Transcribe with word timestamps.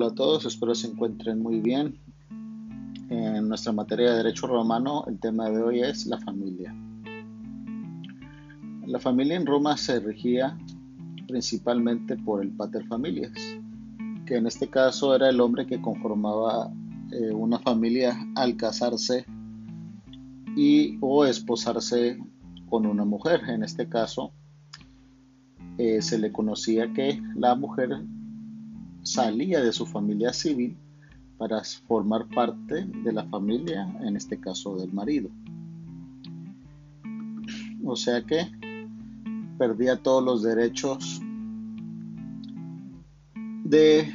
Hola 0.00 0.12
a 0.12 0.14
todos, 0.14 0.46
espero 0.46 0.74
se 0.74 0.86
encuentren 0.86 1.42
muy 1.42 1.60
bien. 1.60 2.00
En 3.10 3.46
nuestra 3.46 3.70
materia 3.70 4.12
de 4.12 4.16
Derecho 4.16 4.46
Romano, 4.46 5.04
el 5.06 5.20
tema 5.20 5.50
de 5.50 5.62
hoy 5.62 5.80
es 5.80 6.06
la 6.06 6.18
familia. 6.20 6.74
La 8.86 8.98
familia 8.98 9.36
en 9.36 9.44
Roma 9.44 9.76
se 9.76 10.00
regía 10.00 10.56
principalmente 11.28 12.16
por 12.16 12.42
el 12.42 12.50
pater 12.50 12.86
familias, 12.86 13.32
que 14.24 14.36
en 14.38 14.46
este 14.46 14.68
caso 14.68 15.14
era 15.14 15.28
el 15.28 15.38
hombre 15.38 15.66
que 15.66 15.82
conformaba 15.82 16.72
eh, 17.12 17.32
una 17.32 17.58
familia 17.58 18.16
al 18.36 18.56
casarse 18.56 19.26
y 20.56 20.96
o 21.02 21.26
esposarse 21.26 22.18
con 22.70 22.86
una 22.86 23.04
mujer. 23.04 23.42
En 23.50 23.62
este 23.62 23.86
caso 23.86 24.32
eh, 25.76 26.00
se 26.00 26.18
le 26.18 26.32
conocía 26.32 26.90
que 26.94 27.20
la 27.34 27.54
mujer 27.54 28.02
salía 29.02 29.60
de 29.60 29.72
su 29.72 29.86
familia 29.86 30.32
civil 30.32 30.76
para 31.38 31.62
formar 31.86 32.28
parte 32.28 32.84
de 32.84 33.12
la 33.12 33.24
familia, 33.24 33.88
en 34.00 34.16
este 34.16 34.38
caso 34.38 34.76
del 34.76 34.92
marido. 34.92 35.30
O 37.84 37.96
sea 37.96 38.22
que 38.22 38.46
perdía 39.58 39.96
todos 40.02 40.22
los 40.22 40.42
derechos 40.42 41.20
de 43.64 44.12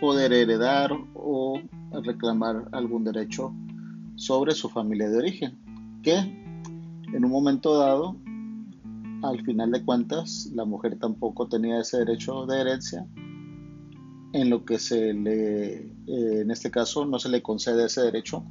poder 0.00 0.32
heredar 0.32 0.90
o 1.14 1.60
reclamar 2.02 2.68
algún 2.72 3.04
derecho 3.04 3.54
sobre 4.16 4.52
su 4.52 4.68
familia 4.68 5.08
de 5.08 5.18
origen, 5.18 5.58
que 6.02 6.16
en 6.16 7.24
un 7.24 7.30
momento 7.30 7.78
dado, 7.78 8.16
al 9.22 9.42
final 9.44 9.70
de 9.70 9.84
cuentas, 9.84 10.50
la 10.54 10.64
mujer 10.64 10.98
tampoco 10.98 11.48
tenía 11.48 11.80
ese 11.80 11.98
derecho 11.98 12.46
de 12.46 12.60
herencia 12.60 13.06
en 14.32 14.50
lo 14.50 14.64
que 14.64 14.78
se 14.78 15.12
le, 15.12 15.74
eh, 15.76 16.40
en 16.42 16.50
este 16.50 16.70
caso, 16.70 17.04
no 17.04 17.18
se 17.18 17.28
le 17.28 17.42
concede 17.42 17.86
ese 17.86 18.02
derecho, 18.02 18.44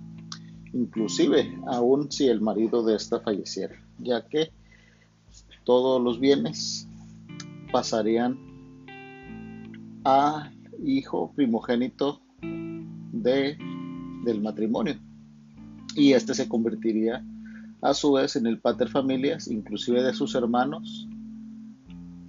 inclusive 0.73 1.57
aún 1.67 2.11
si 2.11 2.27
el 2.27 2.41
marido 2.41 2.83
de 2.83 2.95
esta 2.95 3.19
falleciera, 3.21 3.75
ya 3.97 4.27
que 4.27 4.51
todos 5.63 6.01
los 6.01 6.19
bienes 6.19 6.87
pasarían 7.71 8.37
al 10.03 10.51
hijo 10.83 11.31
primogénito 11.35 12.21
de, 12.41 13.57
del 14.25 14.41
matrimonio. 14.41 14.95
Y 15.95 16.13
este 16.13 16.33
se 16.33 16.47
convertiría 16.47 17.25
a 17.81 17.93
su 17.93 18.13
vez 18.13 18.35
en 18.35 18.47
el 18.47 18.59
pater 18.59 18.89
familias, 18.89 19.47
inclusive 19.47 20.03
de 20.03 20.13
sus 20.13 20.35
hermanos, 20.35 21.07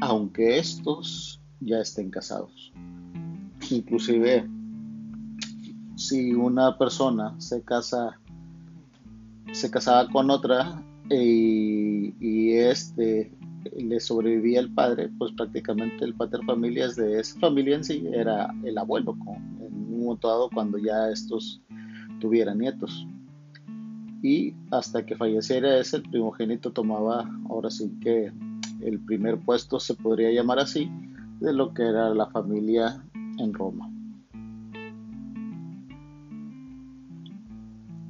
aunque 0.00 0.58
estos 0.58 1.40
ya 1.60 1.80
estén 1.80 2.10
casados 2.10 2.72
inclusive 3.72 4.48
si 5.96 6.32
una 6.32 6.78
persona 6.78 7.38
se 7.38 7.62
casa 7.62 8.18
se 9.52 9.70
casaba 9.70 10.08
con 10.08 10.30
otra 10.30 10.82
y, 11.10 12.52
este 12.52 13.32
le 13.76 14.00
sobrevivía 14.00 14.60
el 14.60 14.72
padre, 14.72 15.10
pues 15.18 15.32
prácticamente 15.32 16.04
el 16.04 16.14
pater 16.14 16.40
familias 16.46 16.96
de 16.96 17.20
esa 17.20 17.38
familia 17.40 17.76
en 17.76 17.84
sí 17.84 18.04
era 18.12 18.54
el 18.64 18.78
abuelo, 18.78 19.16
en 19.60 19.74
un 19.74 20.04
momento 20.04 20.28
dado 20.28 20.50
cuando 20.50 20.78
ya 20.78 21.10
estos 21.10 21.60
tuvieran 22.20 22.58
nietos. 22.58 23.06
Y 24.22 24.54
hasta 24.70 25.04
que 25.04 25.16
falleciera 25.16 25.78
ese, 25.78 25.96
el 25.96 26.02
primogénito 26.04 26.72
tomaba 26.72 27.28
ahora 27.48 27.70
sí 27.70 27.90
que 28.00 28.32
el 28.80 28.98
primer 29.00 29.38
puesto, 29.38 29.78
se 29.78 29.94
podría 29.94 30.30
llamar 30.30 30.58
así, 30.58 30.90
de 31.40 31.52
lo 31.52 31.74
que 31.74 31.82
era 31.82 32.14
la 32.14 32.26
familia 32.26 33.02
en 33.40 33.54
Roma. 33.54 33.90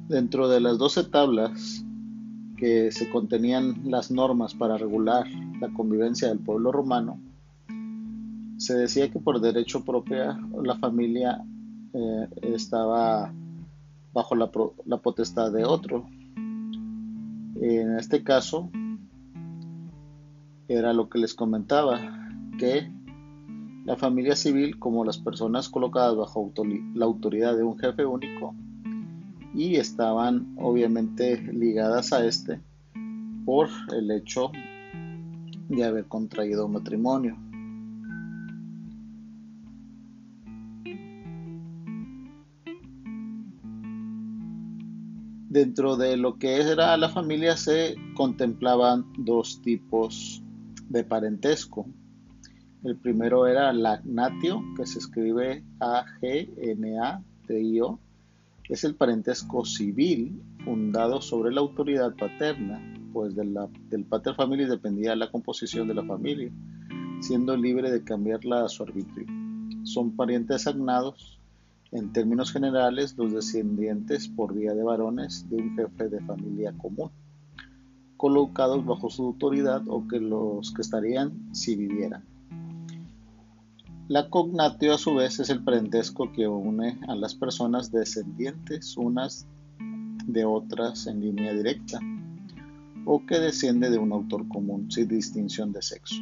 Dentro 0.07 0.49
de 0.49 0.59
las 0.59 0.77
doce 0.77 1.03
tablas 1.03 1.85
que 2.57 2.91
se 2.91 3.09
contenían 3.09 3.89
las 3.89 4.11
normas 4.11 4.53
para 4.53 4.77
regular 4.77 5.25
la 5.59 5.69
convivencia 5.73 6.27
del 6.27 6.39
pueblo 6.39 6.71
romano, 6.71 7.19
se 8.57 8.75
decía 8.75 9.09
que 9.09 9.19
por 9.19 9.41
derecho 9.41 9.83
propio 9.83 10.37
la 10.61 10.75
familia 10.75 11.43
eh, 11.93 12.27
estaba 12.43 13.33
bajo 14.13 14.35
la, 14.35 14.51
la 14.85 14.97
potestad 14.97 15.51
de 15.51 15.65
otro. 15.65 16.07
En 17.55 17.97
este 17.97 18.23
caso, 18.23 18.69
era 20.67 20.93
lo 20.93 21.09
que 21.09 21.19
les 21.19 21.33
comentaba, 21.33 21.99
que 22.57 22.91
la 23.83 23.95
familia 23.95 24.35
civil 24.35 24.77
como 24.77 25.03
las 25.03 25.17
personas 25.17 25.69
colocadas 25.69 26.15
bajo 26.15 26.51
la 26.93 27.05
autoridad 27.05 27.55
de 27.57 27.63
un 27.63 27.77
jefe 27.77 28.05
único 28.05 28.53
y 29.53 29.75
estaban 29.75 30.55
obviamente 30.57 31.41
ligadas 31.53 32.13
a 32.13 32.25
este 32.25 32.59
por 33.45 33.69
el 33.93 34.11
hecho 34.11 34.51
de 35.69 35.83
haber 35.83 36.05
contraído 36.05 36.67
matrimonio. 36.67 37.37
Dentro 45.49 45.97
de 45.97 46.15
lo 46.15 46.37
que 46.37 46.61
era 46.61 46.95
la 46.95 47.09
familia 47.09 47.57
se 47.57 47.95
contemplaban 48.15 49.05
dos 49.17 49.61
tipos 49.61 50.41
de 50.87 51.03
parentesco. 51.03 51.87
El 52.83 52.97
primero 52.97 53.45
era 53.45 53.71
Lagnatio, 53.71 54.63
que 54.75 54.87
se 54.87 54.97
escribe 54.97 55.63
A-G-N-A-T-I-O. 55.79 56.39
Es 58.69 58.83
el 58.83 58.95
parentesco 58.95 59.63
civil 59.65 60.41
fundado 60.65 61.21
sobre 61.21 61.53
la 61.53 61.61
autoridad 61.61 62.15
paterna, 62.15 62.81
pues 63.13 63.35
del 63.35 64.05
pater 64.05 64.33
familia 64.33 64.67
dependía 64.67 65.15
la 65.15 65.29
composición 65.29 65.87
de 65.87 65.93
la 65.93 66.03
familia, 66.03 66.51
siendo 67.19 67.55
libre 67.55 67.91
de 67.91 68.03
cambiarla 68.03 68.65
a 68.65 68.69
su 68.69 68.81
arbitrio. 68.81 69.27
Son 69.83 70.15
parientes 70.15 70.65
agnados, 70.65 71.39
en 71.91 72.11
términos 72.13 72.51
generales, 72.51 73.15
los 73.15 73.31
descendientes 73.31 74.27
por 74.27 74.55
vía 74.55 74.73
de 74.73 74.81
varones 74.81 75.47
de 75.51 75.57
un 75.57 75.75
jefe 75.75 76.09
de 76.09 76.19
familia 76.21 76.73
común, 76.79 77.11
colocados 78.17 78.83
bajo 78.85 79.11
su 79.11 79.23
autoridad 79.23 79.83
o 79.87 80.07
que 80.07 80.19
los 80.19 80.73
que 80.73 80.81
estarían 80.81 81.53
si 81.53 81.75
vivieran. 81.75 82.30
La 84.11 84.29
cognatio 84.29 84.93
a 84.93 84.97
su 84.97 85.15
vez 85.15 85.39
es 85.39 85.49
el 85.49 85.63
parentesco 85.63 86.33
que 86.33 86.45
une 86.45 86.99
a 87.07 87.15
las 87.15 87.33
personas 87.33 87.93
descendientes 87.93 88.97
unas 88.97 89.47
de 90.27 90.43
otras 90.43 91.07
en 91.07 91.21
línea 91.21 91.53
directa 91.53 91.97
o 93.05 93.25
que 93.25 93.39
desciende 93.39 93.89
de 93.89 93.99
un 93.99 94.11
autor 94.11 94.49
común 94.49 94.91
sin 94.91 95.07
distinción 95.07 95.71
de 95.71 95.81
sexo. 95.81 96.17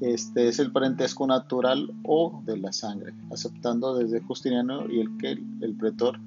Este 0.00 0.48
es 0.48 0.58
el 0.58 0.72
parentesco 0.72 1.26
natural 1.26 1.92
o 2.04 2.42
de 2.46 2.56
la 2.56 2.72
sangre, 2.72 3.12
aceptando 3.30 3.98
desde 3.98 4.22
Justiniano 4.22 4.90
y 4.90 5.00
el 5.00 5.18
que 5.18 5.32
el 5.32 5.76
pretor 5.78 6.18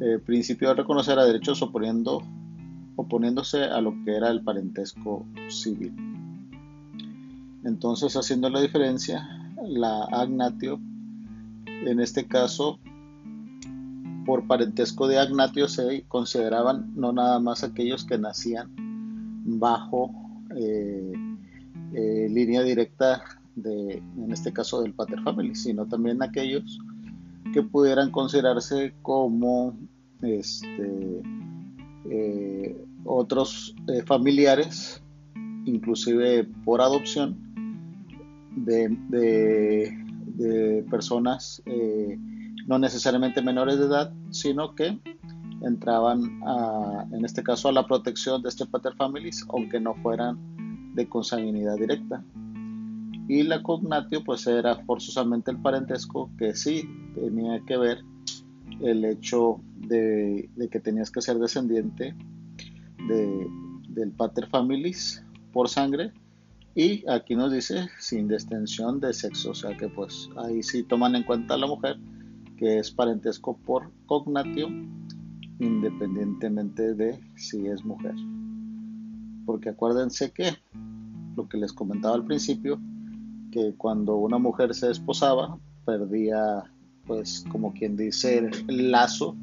eh, 0.00 0.18
principio 0.26 0.70
a 0.70 0.74
reconocer 0.74 1.20
a 1.20 1.24
derechos 1.24 1.62
oponiéndose 1.62 3.62
a 3.62 3.80
lo 3.80 3.94
que 4.04 4.16
era 4.16 4.30
el 4.30 4.42
parentesco 4.42 5.24
civil. 5.48 6.13
Entonces, 7.64 8.14
haciendo 8.14 8.50
la 8.50 8.60
diferencia, 8.60 9.26
la 9.66 10.04
agnatio, 10.04 10.78
en 11.66 12.00
este 12.00 12.26
caso, 12.26 12.78
por 14.26 14.46
parentesco 14.46 15.06
de 15.06 15.18
agnatio 15.18 15.68
se 15.68 16.04
consideraban 16.08 16.92
no 16.94 17.12
nada 17.12 17.38
más 17.40 17.62
aquellos 17.62 18.04
que 18.04 18.18
nacían 18.18 18.70
bajo 19.44 20.10
eh, 20.56 21.12
eh, 21.92 22.28
línea 22.30 22.62
directa 22.62 23.22
de, 23.54 24.02
en 24.16 24.32
este 24.32 24.52
caso, 24.52 24.82
del 24.82 24.94
pater 24.94 25.22
family, 25.22 25.54
sino 25.54 25.86
también 25.86 26.22
aquellos 26.22 26.78
que 27.52 27.62
pudieran 27.62 28.10
considerarse 28.10 28.94
como 29.02 29.76
este, 30.22 31.22
eh, 32.10 32.84
otros 33.04 33.74
familiares, 34.06 35.02
inclusive 35.66 36.44
por 36.64 36.80
adopción, 36.80 37.43
de, 38.56 39.96
personas 40.90 41.62
eh, 41.66 42.18
no 42.66 42.78
necesariamente 42.78 43.42
menores 43.42 43.78
de 43.78 43.86
edad, 43.86 44.12
sino 44.30 44.74
que 44.74 44.98
entraban 45.62 46.40
en 47.12 47.24
este 47.24 47.42
caso 47.42 47.68
a 47.68 47.72
la 47.72 47.86
protección 47.86 48.42
de 48.42 48.48
este 48.48 48.66
pater 48.66 48.94
families, 48.94 49.46
aunque 49.50 49.80
no 49.80 49.94
fueran 49.96 50.38
de 50.94 51.08
consanguinidad 51.08 51.76
directa. 51.76 52.24
Y 53.28 53.42
la 53.42 53.62
cognatio 53.62 54.22
pues 54.22 54.46
era 54.46 54.76
forzosamente 54.84 55.50
el 55.50 55.58
parentesco 55.58 56.30
que 56.38 56.54
sí 56.54 56.88
tenía 57.14 57.60
que 57.66 57.76
ver 57.76 58.04
el 58.80 59.04
hecho 59.04 59.60
de, 59.76 60.50
que 60.70 60.80
tenías 60.80 61.10
que 61.10 61.22
ser 61.22 61.38
descendiente 61.38 62.14
de, 63.08 63.46
del 63.88 64.12
pater 64.12 64.46
families 64.48 65.24
por 65.52 65.68
sangre 65.68 66.12
Y 66.74 67.08
aquí 67.08 67.36
nos 67.36 67.52
dice 67.52 67.88
sin 67.98 68.26
distinción 68.26 68.98
de 69.00 69.12
sexo, 69.12 69.50
o 69.50 69.54
sea 69.54 69.76
que 69.76 69.88
pues 69.88 70.28
ahí 70.36 70.62
sí 70.62 70.82
toman 70.82 71.14
en 71.14 71.22
cuenta 71.22 71.54
a 71.54 71.58
la 71.58 71.66
mujer 71.66 71.98
que 72.56 72.78
es 72.78 72.90
parentesco 72.90 73.56
por 73.58 73.90
cognatio 74.06 74.68
independientemente 75.60 76.94
de 76.94 77.20
si 77.36 77.66
es 77.66 77.84
mujer. 77.84 78.14
Porque 79.46 79.70
acuérdense 79.70 80.32
que 80.32 80.56
lo 81.36 81.48
que 81.48 81.58
les 81.58 81.72
comentaba 81.72 82.14
al 82.14 82.24
principio, 82.24 82.80
que 83.50 83.74
cuando 83.76 84.16
una 84.16 84.38
mujer 84.38 84.74
se 84.74 84.90
esposaba, 84.90 85.58
perdía, 85.84 86.64
pues, 87.06 87.44
como 87.50 87.72
quien 87.72 87.96
dice, 87.96 88.50
el 88.68 88.90
lazo 88.90 89.36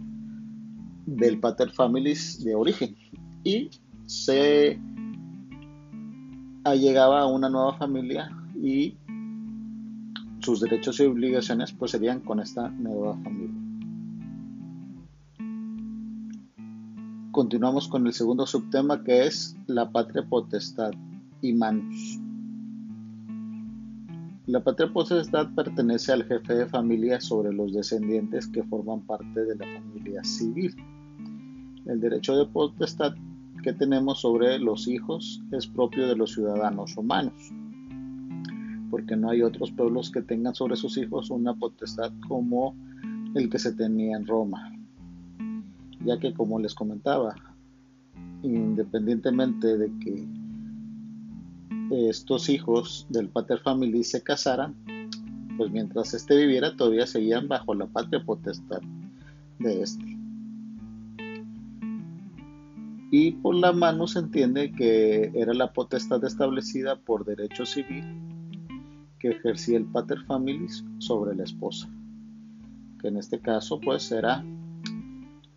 del 1.06 1.40
pater 1.40 1.72
families 1.72 2.44
de 2.44 2.56
origen 2.56 2.96
y 3.44 3.70
se 4.06 4.80
allegaba 6.64 7.22
a 7.22 7.26
una 7.28 7.50
nueva 7.50 7.78
familia 7.78 8.30
y 8.56 8.96
sus 10.40 10.62
derechos 10.62 11.00
y 11.00 11.06
obligaciones 11.06 11.72
pues 11.72 11.92
serían 11.92 12.20
con 12.22 12.40
esta 12.40 12.70
nueva 12.70 13.18
familia. 13.18 13.56
Continuamos 17.32 17.88
con 17.88 18.06
el 18.08 18.14
segundo 18.14 18.46
subtema 18.46 19.04
que 19.04 19.26
es 19.26 19.56
la 19.68 19.90
patria 19.92 20.28
potestad 20.28 20.92
y 21.42 21.54
manus. 21.54 22.20
La 24.48 24.64
patria 24.64 24.92
potestad 24.92 25.54
pertenece 25.56 26.12
al 26.12 26.26
jefe 26.26 26.56
de 26.56 26.66
familia 26.66 27.22
sobre 27.22 27.54
los 27.54 27.74
descendientes 27.74 28.48
que 28.48 28.64
forman 28.64 29.02
parte 29.02 29.46
de 29.46 29.56
la 29.56 29.66
familia 29.80 30.24
civil. 30.24 30.76
El 31.86 32.02
derecho 32.02 32.36
de 32.36 32.46
potestad 32.48 33.16
que 33.62 33.74
tenemos 33.74 34.22
sobre 34.22 34.60
los 34.60 34.88
hijos 34.88 35.42
es 35.52 35.68
propio 35.68 36.08
de 36.08 36.16
los 36.16 36.34
ciudadanos 36.34 36.96
romanos, 36.96 37.52
porque 38.90 39.16
no 39.16 39.30
hay 39.30 39.42
otros 39.42 39.72
pueblos 39.72 40.12
que 40.12 40.22
tengan 40.22 40.56
sobre 40.56 40.76
sus 40.76 40.98
hijos 40.98 41.30
una 41.30 41.54
potestad 41.54 42.12
como 42.28 42.76
el 43.36 43.50
que 43.50 43.60
se 43.60 43.74
tenía 43.74 44.18
en 44.18 44.26
Roma 44.26 44.72
ya 46.06 46.20
que 46.20 46.34
como 46.34 46.60
les 46.60 46.74
comentaba, 46.74 47.36
independientemente 48.44 49.78
de 49.78 49.92
que 50.00 50.28
estos 52.10 52.50
hijos 52.50 53.06
del 53.10 53.30
pater 53.30 53.60
family 53.60 54.04
se 54.04 54.24
casaran, 54.24 54.76
pues 55.58 55.72
mientras 55.72 56.14
éste 56.14 56.36
viviera 56.38 56.76
todavía 56.76 57.06
seguían 57.06 57.48
bajo 57.48 57.74
la 57.74 57.86
patria 57.88 58.24
potestad 58.24 58.82
de 59.60 59.82
éste. 59.82 60.11
Y 63.12 63.34
por 63.34 63.56
la 63.56 63.74
mano 63.74 64.08
se 64.08 64.20
entiende 64.20 64.72
que 64.72 65.32
era 65.36 65.54
la 65.54 65.74
potestad 65.74 66.24
establecida 66.24 66.96
por 66.96 67.26
derecho 67.26 67.66
civil 67.66 68.06
que 69.20 69.32
ejercía 69.32 69.78
el 69.78 69.86
pater 69.86 70.24
familis 70.26 70.84
sobre 70.98 71.36
la 71.36 71.44
esposa, 71.44 71.90
que 73.00 73.10
en 73.10 73.18
este 73.18 73.40
caso 73.40 73.80
pues 73.80 74.12
era 74.12 74.44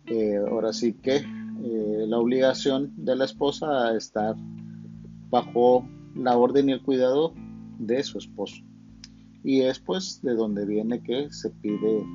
eh, 0.07 0.37
ahora 0.37 0.71
sí 0.71 0.93
que 0.93 1.15
eh, 1.15 2.05
la 2.07 2.19
obligación 2.19 2.93
de 2.97 3.15
la 3.15 3.25
esposa 3.25 3.87
a 3.87 3.97
estar 3.97 4.35
bajo 5.29 5.87
la 6.13 6.37
orden 6.37 6.69
y 6.69 6.73
el 6.73 6.83
cuidado 6.83 7.33
de 7.79 8.03
su 8.03 8.17
esposo. 8.17 8.61
Y 9.43 9.61
es 9.61 9.79
pues 9.79 10.21
de 10.21 10.35
donde 10.35 10.65
viene 10.65 11.01
que 11.01 11.31
se 11.31 11.49
pide 11.49 12.05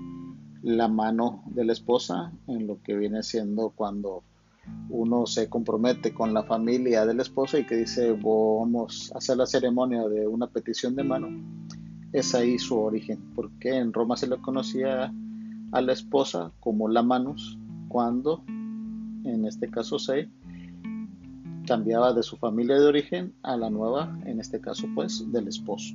la 0.63 0.87
mano 0.89 1.43
de 1.47 1.65
la 1.65 1.73
esposa 1.73 2.33
en 2.47 2.67
lo 2.67 2.83
que 2.83 2.95
viene 2.95 3.23
siendo 3.23 3.71
cuando 3.71 4.23
uno 4.89 5.27
se 5.27 5.49
compromete 5.49 6.13
con 6.13 6.35
la 6.35 6.43
familia 6.43 7.07
del 7.07 7.21
esposo 7.21 7.59
y 7.59 7.67
que 7.67 7.77
dice 7.77 8.13
vamos 8.13 9.13
a 9.15 9.19
hacer 9.19 9.37
la 9.37 9.47
ceremonia 9.47 10.07
de 10.09 10.27
una 10.27 10.47
petición 10.49 10.95
de 10.97 11.05
mano, 11.05 11.29
es 12.13 12.35
ahí 12.35 12.59
su 12.59 12.79
origen, 12.79 13.33
porque 13.35 13.77
en 13.77 13.93
Roma 13.93 14.17
se 14.17 14.27
le 14.27 14.37
conocía 14.39 15.13
a 15.73 15.81
la 15.81 15.93
esposa 15.93 16.53
como 16.61 16.89
la 16.89 17.03
manus 17.03 17.59
cuando, 17.89 18.43
en 18.47 19.45
este 19.47 19.71
caso 19.71 19.99
se 19.99 20.29
cambiaba 21.67 22.13
de 22.13 22.23
su 22.23 22.37
familia 22.37 22.79
de 22.81 22.87
origen 22.87 23.35
a 23.43 23.57
la 23.57 23.71
nueva, 23.71 24.19
en 24.25 24.41
este 24.41 24.61
caso 24.61 24.89
pues 24.95 25.31
del 25.31 25.47
esposo. 25.47 25.95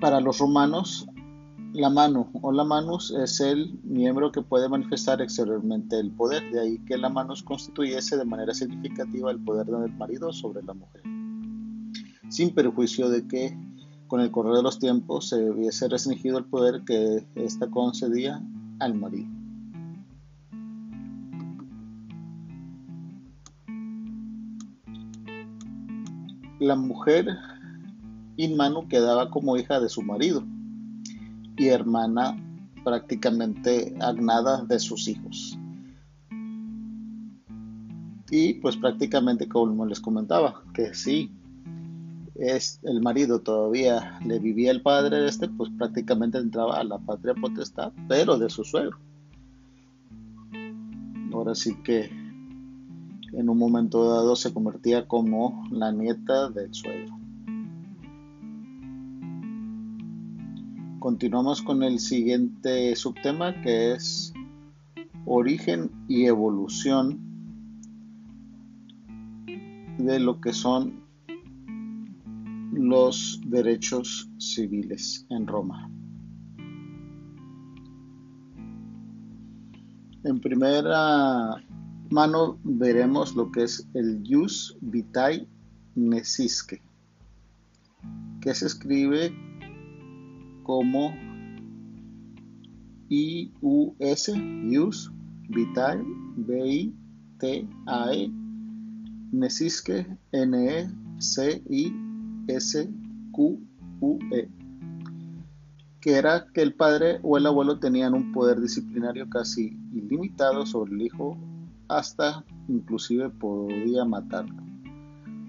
Para 0.00 0.20
los 0.20 0.38
romanos, 0.38 1.08
la 1.74 1.90
mano 1.90 2.30
o 2.40 2.52
la 2.52 2.64
manus 2.64 3.10
es 3.10 3.40
el 3.40 3.78
miembro 3.84 4.32
que 4.32 4.42
puede 4.42 4.68
manifestar 4.68 5.20
exteriormente 5.20 5.98
el 5.98 6.10
poder, 6.10 6.50
de 6.50 6.60
ahí 6.60 6.78
que 6.86 6.96
la 6.96 7.08
manus 7.08 7.42
constituyese 7.42 8.16
de 8.16 8.24
manera 8.24 8.54
significativa 8.54 9.30
el 9.30 9.42
poder 9.42 9.66
del 9.66 9.92
marido 9.92 10.32
sobre 10.32 10.62
la 10.62 10.74
mujer, 10.74 11.02
sin 12.28 12.54
perjuicio 12.54 13.10
de 13.10 13.26
que 13.26 13.56
con 14.06 14.20
el 14.20 14.30
correr 14.30 14.54
de 14.54 14.62
los 14.62 14.78
tiempos 14.78 15.28
se 15.28 15.50
hubiese 15.50 15.88
restringido 15.88 16.38
el 16.38 16.46
poder 16.46 16.82
que 16.84 17.26
ésta 17.34 17.68
concedía 17.68 18.42
al 18.80 18.94
marido. 18.94 19.28
La 26.60 26.74
mujer 26.74 27.26
Inmanu 28.36 28.88
quedaba 28.88 29.30
como 29.30 29.56
hija 29.56 29.78
de 29.78 29.88
su 29.88 30.02
marido 30.02 30.44
y 31.58 31.68
hermana 31.68 32.36
prácticamente 32.84 33.94
agnada 34.00 34.64
de 34.64 34.78
sus 34.78 35.08
hijos. 35.08 35.58
Y 38.30 38.54
pues 38.54 38.76
prácticamente 38.76 39.48
como 39.48 39.86
les 39.86 40.00
comentaba, 40.00 40.62
que 40.74 40.94
sí, 40.94 41.32
es 42.34 42.78
el 42.84 43.02
marido 43.02 43.40
todavía 43.40 44.18
le 44.24 44.38
vivía 44.38 44.70
el 44.70 44.82
padre 44.82 45.18
de 45.18 45.28
este, 45.28 45.48
pues 45.48 45.70
prácticamente 45.76 46.38
entraba 46.38 46.78
a 46.78 46.84
la 46.84 46.98
patria 46.98 47.34
potestad, 47.34 47.92
pero 48.06 48.38
de 48.38 48.48
su 48.48 48.64
suegro. 48.64 48.98
Ahora 51.32 51.54
sí 51.54 51.74
que 51.82 52.10
en 53.32 53.48
un 53.48 53.58
momento 53.58 54.08
dado 54.08 54.36
se 54.36 54.52
convertía 54.52 55.06
como 55.06 55.66
la 55.70 55.92
nieta 55.92 56.48
del 56.50 56.72
suegro. 56.72 57.17
Continuamos 60.98 61.62
con 61.62 61.84
el 61.84 62.00
siguiente 62.00 62.96
subtema 62.96 63.62
que 63.62 63.92
es 63.92 64.32
origen 65.26 65.92
y 66.08 66.26
evolución 66.26 67.20
de 69.98 70.18
lo 70.18 70.40
que 70.40 70.52
son 70.52 71.04
los 72.72 73.40
derechos 73.46 74.28
civiles 74.38 75.24
en 75.30 75.46
Roma. 75.46 75.88
En 80.24 80.40
primera 80.40 81.62
mano 82.10 82.58
veremos 82.64 83.36
lo 83.36 83.52
que 83.52 83.62
es 83.62 83.88
el 83.94 84.24
Ius 84.24 84.76
Vitae 84.80 85.46
Nesisque, 85.94 86.82
que 88.40 88.52
se 88.52 88.66
escribe 88.66 89.32
como 90.68 91.16
IUS, 93.08 94.28
Ius 94.68 95.10
Vitae, 95.48 96.04
B-I-T-A-E, 96.36 98.30
Nesisque, 99.32 100.06
N-E-C-I 100.32 101.94
SQUE, 102.58 104.50
que 106.02 106.12
era 106.12 106.44
que 106.52 106.60
el 106.60 106.74
padre 106.74 107.18
o 107.22 107.38
el 107.38 107.46
abuelo 107.46 107.78
tenían 107.78 108.12
un 108.12 108.32
poder 108.32 108.60
disciplinario 108.60 109.30
casi 109.30 109.74
ilimitado 109.94 110.66
sobre 110.66 110.92
el 110.92 111.00
hijo, 111.00 111.38
hasta 111.88 112.44
inclusive 112.68 113.30
podía 113.30 114.04
matarlo. 114.04 114.67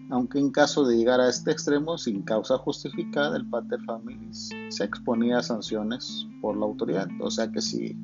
Aunque 0.10 0.40
en 0.40 0.50
caso 0.50 0.86
de 0.86 0.98
llegar 0.98 1.20
a 1.20 1.30
este 1.30 1.52
extremo 1.52 1.98
sin 1.98 2.24
causa 2.24 2.58
justificada, 2.58 3.38
el 3.38 3.48
pater 3.48 3.80
familis 3.86 4.50
se 4.70 4.84
exponía 4.84 5.38
a 5.38 5.44
sanciones 5.44 6.28
por 6.42 6.58
la 6.58 6.66
autoridad. 6.66 7.08
O 7.22 7.30
sea 7.30 7.52
que 7.52 7.62
si 7.62 7.96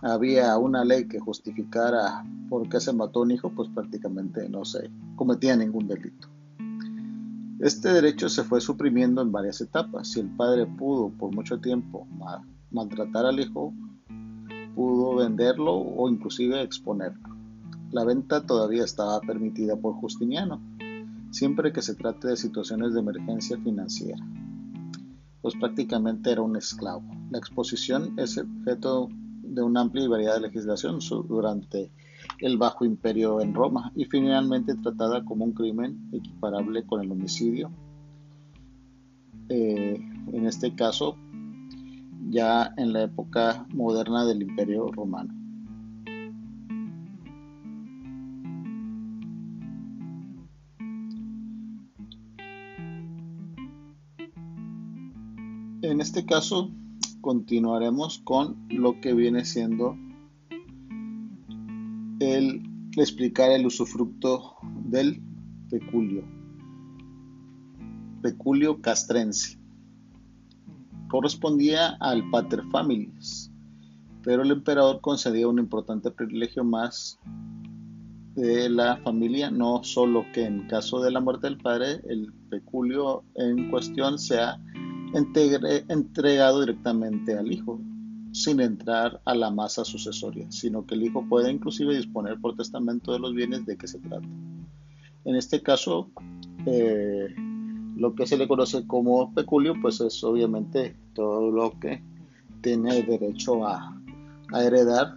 había 0.00 0.56
una 0.56 0.84
ley 0.84 1.06
que 1.06 1.20
justificara 1.20 2.24
por 2.48 2.66
qué 2.68 2.80
se 2.80 2.94
mató 2.94 3.20
un 3.20 3.30
hijo, 3.30 3.50
pues 3.54 3.68
prácticamente 3.68 4.48
no 4.48 4.64
se 4.64 4.90
cometía 5.14 5.54
ningún 5.54 5.86
delito. 5.86 6.28
Este 7.60 7.92
derecho 7.92 8.28
se 8.28 8.42
fue 8.42 8.60
suprimiendo 8.60 9.20
en 9.20 9.30
varias 9.30 9.60
etapas. 9.60 10.08
Si 10.08 10.20
el 10.20 10.30
padre 10.30 10.66
pudo 10.66 11.10
por 11.10 11.34
mucho 11.34 11.60
tiempo 11.60 12.08
maltratar 12.70 13.26
al 13.26 13.38
hijo, 13.38 13.74
pudo 14.74 15.16
venderlo 15.16 15.74
o 15.74 16.08
inclusive 16.08 16.62
exponerlo. 16.62 17.28
La 17.92 18.04
venta 18.04 18.46
todavía 18.46 18.84
estaba 18.84 19.20
permitida 19.20 19.76
por 19.76 19.94
Justiniano, 19.94 20.60
siempre 21.32 21.72
que 21.72 21.82
se 21.82 21.94
trate 21.94 22.28
de 22.28 22.36
situaciones 22.36 22.94
de 22.94 23.00
emergencia 23.00 23.58
financiera. 23.58 24.24
Pues 25.40 25.54
prácticamente 25.56 26.30
era 26.30 26.42
un 26.42 26.56
esclavo. 26.56 27.02
La 27.30 27.38
exposición 27.38 28.14
es 28.18 28.38
objeto 28.38 29.08
de 29.42 29.62
una 29.62 29.80
amplia 29.80 30.04
y 30.04 30.08
variada 30.08 30.38
legislación 30.38 31.00
durante 31.26 31.90
el 32.38 32.58
Bajo 32.58 32.84
Imperio 32.84 33.40
en 33.40 33.54
Roma 33.54 33.90
y 33.96 34.04
finalmente 34.04 34.74
tratada 34.76 35.24
como 35.24 35.44
un 35.44 35.52
crimen 35.52 36.08
equiparable 36.12 36.84
con 36.86 37.00
el 37.00 37.10
homicidio. 37.10 37.70
Eh, 39.48 40.00
en 40.32 40.46
este 40.46 40.74
caso, 40.74 41.16
ya 42.28 42.72
en 42.76 42.92
la 42.92 43.02
época 43.02 43.66
moderna 43.74 44.24
del 44.24 44.42
Imperio 44.42 44.86
Romano. 44.92 45.41
En 55.92 56.00
este 56.00 56.24
caso, 56.24 56.70
continuaremos 57.20 58.22
con 58.24 58.56
lo 58.70 58.98
que 59.02 59.12
viene 59.12 59.44
siendo 59.44 59.94
el 62.18 62.62
explicar 62.96 63.50
el 63.50 63.66
usufructo 63.66 64.56
del 64.86 65.22
peculio. 65.68 66.24
Peculio 68.22 68.80
castrense. 68.80 69.58
Correspondía 71.10 71.88
al 72.00 72.30
pater 72.30 72.62
familias, 72.70 73.52
pero 74.22 74.44
el 74.44 74.50
emperador 74.50 75.02
concedía 75.02 75.46
un 75.46 75.58
importante 75.58 76.10
privilegio 76.10 76.64
más 76.64 77.18
de 78.34 78.70
la 78.70 78.96
familia, 78.96 79.50
no 79.50 79.84
solo 79.84 80.24
que 80.32 80.46
en 80.46 80.66
caso 80.68 81.02
de 81.02 81.10
la 81.10 81.20
muerte 81.20 81.48
del 81.48 81.58
padre, 81.58 82.00
el 82.08 82.32
peculio 82.48 83.24
en 83.34 83.70
cuestión 83.70 84.18
sea 84.18 84.58
entregado 85.14 86.60
directamente 86.60 87.36
al 87.36 87.52
hijo, 87.52 87.80
sin 88.32 88.60
entrar 88.60 89.20
a 89.24 89.34
la 89.34 89.50
masa 89.50 89.84
sucesoria, 89.84 90.50
sino 90.50 90.86
que 90.86 90.94
el 90.94 91.02
hijo 91.04 91.26
puede 91.28 91.50
inclusive 91.50 91.96
disponer 91.96 92.40
por 92.40 92.56
testamento 92.56 93.12
de 93.12 93.18
los 93.18 93.34
bienes 93.34 93.66
de 93.66 93.76
que 93.76 93.86
se 93.86 93.98
trata. 93.98 94.26
En 95.24 95.36
este 95.36 95.62
caso, 95.62 96.10
eh, 96.66 97.28
lo 97.96 98.14
que 98.14 98.26
se 98.26 98.36
le 98.36 98.48
conoce 98.48 98.86
como 98.86 99.32
peculio, 99.34 99.74
pues 99.80 100.00
es 100.00 100.24
obviamente 100.24 100.96
todo 101.14 101.50
lo 101.50 101.78
que 101.78 102.02
tiene 102.62 103.02
derecho 103.02 103.66
a, 103.66 104.00
a 104.52 104.64
heredar 104.64 105.16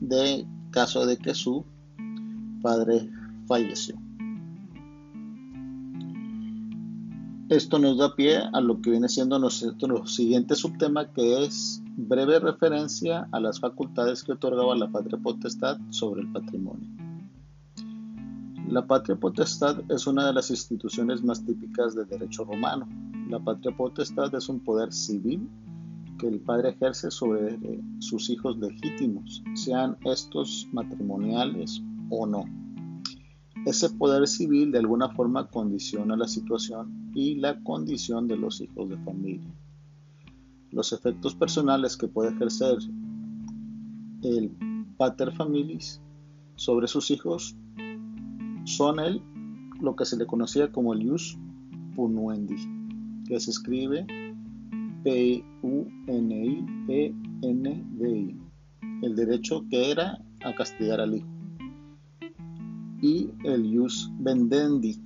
de 0.00 0.46
caso 0.70 1.06
de 1.06 1.16
que 1.16 1.34
su 1.34 1.64
padre 2.62 3.08
falleció. 3.46 3.96
Esto 7.48 7.78
nos 7.78 7.96
da 7.96 8.12
pie 8.16 8.38
a 8.38 8.60
lo 8.60 8.80
que 8.80 8.90
viene 8.90 9.08
siendo 9.08 9.38
nuestro 9.38 10.04
siguiente 10.08 10.56
subtema, 10.56 11.12
que 11.12 11.44
es 11.44 11.80
breve 11.96 12.40
referencia 12.40 13.28
a 13.30 13.38
las 13.38 13.60
facultades 13.60 14.24
que 14.24 14.32
otorgaba 14.32 14.74
la 14.74 14.90
patria 14.90 15.16
potestad 15.16 15.78
sobre 15.90 16.22
el 16.22 16.32
patrimonio. 16.32 16.88
La 18.68 18.84
patria 18.84 19.14
potestad 19.14 19.80
es 19.88 20.08
una 20.08 20.26
de 20.26 20.32
las 20.32 20.50
instituciones 20.50 21.22
más 21.22 21.44
típicas 21.46 21.94
del 21.94 22.08
derecho 22.08 22.44
romano. 22.44 22.88
La 23.30 23.38
patria 23.38 23.76
potestad 23.76 24.34
es 24.34 24.48
un 24.48 24.58
poder 24.58 24.92
civil 24.92 25.48
que 26.18 26.26
el 26.26 26.40
padre 26.40 26.70
ejerce 26.70 27.12
sobre 27.12 27.54
eh, 27.54 27.80
sus 28.00 28.28
hijos 28.28 28.58
legítimos, 28.58 29.44
sean 29.54 29.96
estos 30.04 30.66
matrimoniales 30.72 31.80
o 32.10 32.26
no. 32.26 32.44
Ese 33.64 33.88
poder 33.90 34.26
civil 34.26 34.72
de 34.72 34.78
alguna 34.78 35.10
forma 35.10 35.46
condiciona 35.48 36.16
la 36.16 36.26
situación 36.26 37.05
y 37.16 37.34
la 37.36 37.58
condición 37.62 38.28
de 38.28 38.36
los 38.36 38.60
hijos 38.60 38.90
de 38.90 38.98
familia. 38.98 39.50
Los 40.70 40.92
efectos 40.92 41.34
personales 41.34 41.96
que 41.96 42.08
puede 42.08 42.30
ejercer 42.34 42.76
el 44.22 44.50
pater 44.98 45.32
familis 45.32 46.02
sobre 46.56 46.86
sus 46.86 47.10
hijos 47.10 47.56
son 48.64 49.00
el, 49.00 49.22
lo 49.80 49.96
que 49.96 50.04
se 50.04 50.18
le 50.18 50.26
conocía 50.26 50.70
como 50.70 50.92
el 50.92 51.04
ius 51.04 51.38
punuendi, 51.94 52.56
que 53.26 53.40
se 53.40 53.50
escribe 53.50 54.06
P-U-N-I-E-N-D-I, 55.02 55.86
el 59.02 59.16
derecho 59.16 59.64
que 59.70 59.90
era 59.90 60.22
a 60.44 60.54
castigar 60.54 61.00
al 61.00 61.14
hijo 61.14 61.28
y 63.00 63.30
el 63.44 63.64
ius 63.64 64.12
vendendi, 64.18 65.00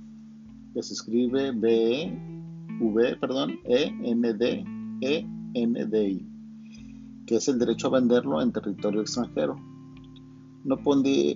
que 0.73 0.83
se 0.83 0.93
escribe 0.93 1.51
B, 1.51 2.17
V, 2.79 3.17
perdón, 3.17 3.59
E, 3.65 3.93
N, 4.03 4.33
D, 4.33 4.65
E, 5.01 5.27
N, 5.53 5.85
D, 5.85 6.09
I, 6.09 6.25
que 7.25 7.35
es 7.35 7.47
el 7.47 7.59
derecho 7.59 7.87
a 7.87 7.99
venderlo 7.99 8.41
en 8.41 8.51
territorio 8.51 9.01
extranjero. 9.01 9.55
No, 10.63 10.77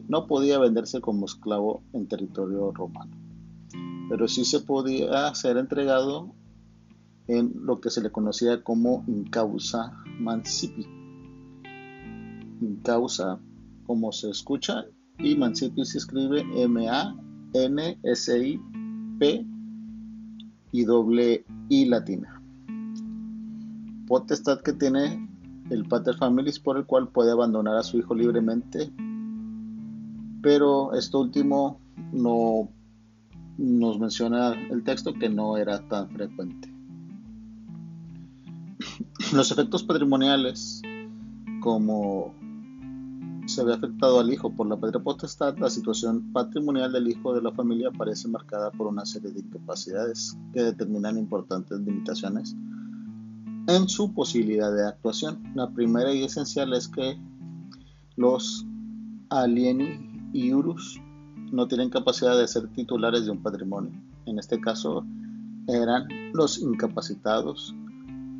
no 0.07 0.27
podía 0.27 0.59
venderse 0.59 1.01
como 1.01 1.25
esclavo 1.25 1.83
en 1.93 2.07
territorio 2.07 2.71
romano, 2.71 3.15
pero 4.09 4.27
sí 4.27 4.45
se 4.45 4.59
podía 4.61 5.33
ser 5.33 5.57
entregado 5.57 6.33
en 7.27 7.51
lo 7.65 7.81
que 7.81 7.89
se 7.89 8.01
le 8.01 8.11
conocía 8.11 8.63
como 8.63 9.03
incausa 9.07 9.91
mancipi. 10.19 10.85
Incausa, 12.61 13.39
como 13.85 14.11
se 14.11 14.29
escucha, 14.29 14.85
y 15.17 15.35
Mancipi 15.35 15.85
se 15.85 15.97
escribe 15.97 16.41
M-A-N-S-I-P 16.55 17.45
y 20.71 20.83
doble 20.83 21.45
I 21.69 21.85
latina. 21.85 22.41
Potestad 24.07 24.61
que 24.61 24.73
tiene 24.73 25.27
el 25.69 25.85
pater 25.85 26.15
familis 26.15 26.59
por 26.59 26.77
el 26.77 26.85
cual 26.85 27.07
puede 27.07 27.31
abandonar 27.31 27.77
a 27.77 27.83
su 27.83 27.97
hijo 27.97 28.13
libremente, 28.13 28.91
pero 30.41 30.93
esto 30.93 31.21
último 31.21 31.79
no 32.11 32.69
nos 33.57 33.99
menciona 33.99 34.53
el 34.69 34.83
texto 34.83 35.13
que 35.13 35.29
no 35.29 35.57
era 35.57 35.79
tan 35.87 36.09
frecuente. 36.09 36.71
Los 39.33 39.51
efectos 39.51 39.83
patrimoniales 39.83 40.81
como 41.61 42.35
se 43.45 43.63
ve 43.63 43.73
afectado 43.73 44.19
al 44.19 44.31
hijo 44.33 44.51
por 44.51 44.67
la 44.67 44.77
patria 44.77 45.01
potestad, 45.01 45.57
la 45.57 45.69
situación 45.69 46.31
patrimonial 46.33 46.91
del 46.91 47.07
hijo 47.07 47.33
de 47.33 47.41
la 47.41 47.51
familia 47.51 47.91
parece 47.91 48.27
marcada 48.27 48.71
por 48.71 48.87
una 48.87 49.05
serie 49.05 49.31
de 49.31 49.39
incapacidades 49.39 50.37
que 50.53 50.63
determinan 50.63 51.17
importantes 51.17 51.79
limitaciones 51.79 52.55
en 53.67 53.87
su 53.87 54.13
posibilidad 54.13 54.73
de 54.75 54.87
actuación. 54.87 55.43
La 55.55 55.69
primera 55.69 56.13
y 56.13 56.23
esencial 56.23 56.73
es 56.73 56.87
que 56.87 57.19
los 58.15 58.65
alieni 59.29 60.29
y 60.33 60.53
urus 60.53 60.99
no 61.51 61.67
tienen 61.67 61.89
capacidad 61.89 62.37
de 62.37 62.47
ser 62.47 62.67
titulares 62.69 63.25
de 63.25 63.31
un 63.31 63.43
patrimonio. 63.43 63.91
En 64.25 64.39
este 64.39 64.59
caso 64.59 65.05
eran 65.67 66.07
los 66.33 66.59
incapacitados 66.59 67.75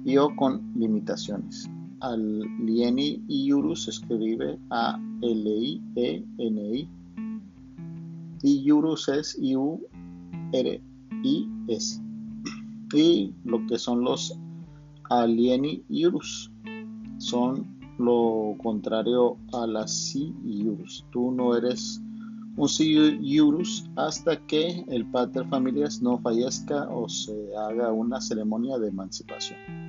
y 0.03 0.17
o 0.17 0.35
con 0.35 0.73
limitaciones 0.75 1.69
alieni 2.05 3.23
iurus 3.27 3.83
se 3.83 3.91
escribe 3.91 4.57
A 4.69 4.99
L 5.21 5.49
I 5.49 5.81
E 5.95 6.23
N 6.37 6.57
I. 6.79 6.87
Iurus 8.43 9.09
es 9.09 9.37
I 9.41 9.55
U 9.55 9.81
R 10.53 10.81
I 11.23 11.49
S. 11.67 12.01
Y 12.93 13.33
lo 13.43 13.65
que 13.67 13.77
son 13.79 14.01
los 14.01 14.37
alieni 15.09 15.83
iurus 15.89 16.51
son 17.17 17.65
lo 17.97 18.55
contrario 18.61 19.37
a 19.53 19.65
la 19.65 19.87
si 19.87 20.33
iurus. 20.45 21.05
Tú 21.11 21.31
no 21.31 21.55
eres 21.55 22.01
un 22.57 22.69
iurus 22.79 23.89
hasta 23.95 24.37
que 24.45 24.85
el 24.87 25.05
pater 25.11 25.47
familias 25.49 26.01
no 26.01 26.19
fallezca 26.19 26.87
o 26.89 27.09
se 27.09 27.35
haga 27.57 27.91
una 27.91 28.21
ceremonia 28.21 28.77
de 28.77 28.89
emancipación 28.89 29.84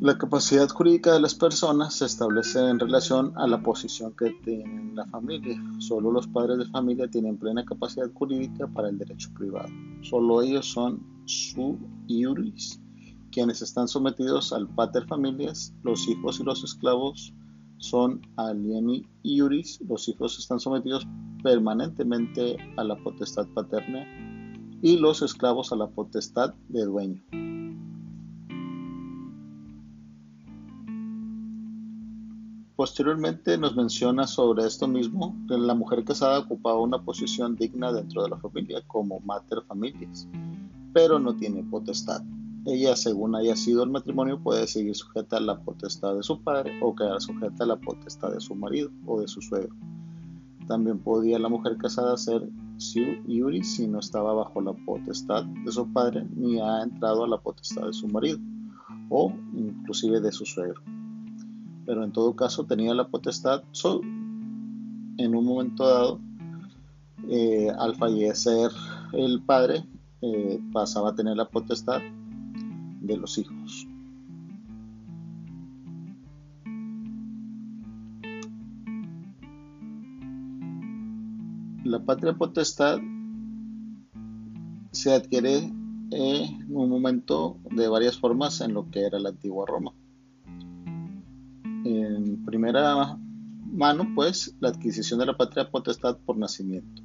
La 0.00 0.16
capacidad 0.16 0.66
jurídica 0.66 1.12
de 1.12 1.20
las 1.20 1.34
personas 1.34 1.92
se 1.92 2.06
establece 2.06 2.58
en 2.58 2.78
relación 2.78 3.34
a 3.36 3.46
la 3.46 3.62
posición 3.62 4.14
que 4.16 4.30
tiene 4.42 4.94
la 4.94 5.04
familia. 5.04 5.62
Solo 5.78 6.10
los 6.10 6.26
padres 6.26 6.56
de 6.56 6.64
familia 6.64 7.06
tienen 7.06 7.36
plena 7.36 7.66
capacidad 7.66 8.10
jurídica 8.14 8.66
para 8.66 8.88
el 8.88 8.96
derecho 8.96 9.28
privado. 9.34 9.68
Solo 10.00 10.40
ellos 10.40 10.64
son 10.64 11.02
su 11.26 11.78
iuris, 12.08 12.80
quienes 13.30 13.60
están 13.60 13.88
sometidos 13.88 14.54
al 14.54 14.68
pater 14.68 15.06
familias. 15.06 15.74
Los 15.82 16.08
hijos 16.08 16.40
y 16.40 16.44
los 16.44 16.64
esclavos 16.64 17.34
son 17.76 18.22
alieni 18.36 19.06
iuris. 19.22 19.82
Los 19.86 20.08
hijos 20.08 20.38
están 20.38 20.60
sometidos 20.60 21.06
permanentemente 21.42 22.56
a 22.78 22.84
la 22.84 22.96
potestad 22.96 23.46
paterna 23.48 24.06
y 24.80 24.96
los 24.96 25.20
esclavos 25.20 25.72
a 25.72 25.76
la 25.76 25.88
potestad 25.88 26.54
de 26.70 26.86
dueño. 26.86 27.49
Posteriormente 32.80 33.58
nos 33.58 33.76
menciona 33.76 34.26
sobre 34.26 34.64
esto 34.64 34.88
mismo 34.88 35.36
que 35.46 35.58
la 35.58 35.74
mujer 35.74 36.02
casada 36.02 36.38
ocupaba 36.38 36.80
una 36.80 37.04
posición 37.04 37.54
digna 37.54 37.92
dentro 37.92 38.22
de 38.22 38.30
la 38.30 38.38
familia 38.38 38.80
como 38.86 39.20
mater 39.20 39.60
familias, 39.68 40.26
pero 40.94 41.18
no 41.18 41.36
tiene 41.36 41.62
potestad. 41.62 42.22
ella, 42.64 42.96
según 42.96 43.34
haya 43.34 43.54
sido 43.54 43.82
el 43.82 43.90
matrimonio, 43.90 44.42
puede 44.42 44.66
seguir 44.66 44.96
sujeta 44.96 45.36
a 45.36 45.40
la 45.40 45.60
potestad 45.60 46.14
de 46.16 46.22
su 46.22 46.42
padre 46.42 46.72
o 46.80 46.94
quedar 46.94 47.20
sujeta 47.20 47.64
a 47.64 47.66
la 47.66 47.76
potestad 47.76 48.32
de 48.32 48.40
su 48.40 48.54
marido 48.54 48.88
o 49.04 49.20
de 49.20 49.28
su 49.28 49.42
suegro. 49.42 49.76
También 50.66 51.00
podía 51.00 51.38
la 51.38 51.50
mujer 51.50 51.76
casada 51.76 52.16
ser 52.16 52.48
Yuri 52.78 53.62
si 53.62 53.88
no 53.88 53.98
estaba 53.98 54.32
bajo 54.32 54.62
la 54.62 54.72
potestad 54.72 55.44
de 55.44 55.70
su 55.70 55.86
padre 55.92 56.26
ni 56.34 56.58
ha 56.58 56.82
entrado 56.82 57.24
a 57.24 57.28
la 57.28 57.36
potestad 57.36 57.84
de 57.88 57.92
su 57.92 58.08
marido 58.08 58.38
o 59.10 59.34
inclusive 59.52 60.22
de 60.22 60.32
su 60.32 60.46
suegro. 60.46 60.80
Pero 61.90 62.04
en 62.04 62.12
todo 62.12 62.36
caso 62.36 62.66
tenía 62.66 62.94
la 62.94 63.08
potestad 63.08 63.64
en 65.16 65.34
un 65.34 65.44
momento 65.44 65.84
dado 65.84 66.20
eh, 67.28 67.68
al 67.76 67.96
fallecer 67.96 68.70
el 69.12 69.42
padre 69.42 69.84
eh, 70.22 70.62
pasaba 70.72 71.08
a 71.08 71.14
tener 71.16 71.36
la 71.36 71.48
potestad 71.48 72.00
de 73.00 73.16
los 73.16 73.38
hijos. 73.38 73.88
La 81.82 81.98
patria 82.04 82.34
potestad 82.34 83.00
se 84.92 85.12
adquiere 85.12 85.72
en 86.12 86.72
un 86.72 86.88
momento 86.88 87.56
de 87.72 87.88
varias 87.88 88.16
formas 88.16 88.60
en 88.60 88.74
lo 88.74 88.88
que 88.92 89.00
era 89.00 89.18
la 89.18 89.30
antigua 89.30 89.66
Roma. 89.66 89.92
En 91.98 92.44
primera 92.44 93.18
mano, 93.72 94.06
pues, 94.14 94.56
la 94.60 94.68
adquisición 94.68 95.20
de 95.20 95.26
la 95.26 95.36
patria 95.36 95.70
potestad 95.70 96.18
por 96.18 96.36
nacimiento 96.36 97.02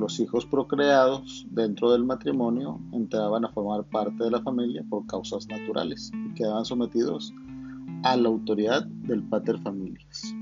los 0.00 0.18
hijos 0.18 0.46
procreados 0.46 1.46
dentro 1.50 1.92
del 1.92 2.04
matrimonio 2.04 2.80
entraban 2.92 3.44
a 3.44 3.50
formar 3.50 3.84
parte 3.84 4.24
de 4.24 4.30
la 4.30 4.40
familia 4.40 4.82
por 4.88 5.06
causas 5.06 5.46
naturales 5.46 6.10
y 6.14 6.34
quedaban 6.34 6.64
sometidos 6.64 7.32
a 8.02 8.16
la 8.16 8.28
autoridad 8.28 8.86
del 8.86 9.22
pater 9.22 9.58
familias. 9.58 10.34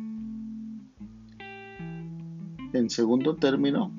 En 2.73 2.89
segundo 2.89 3.35
término, 3.35 3.93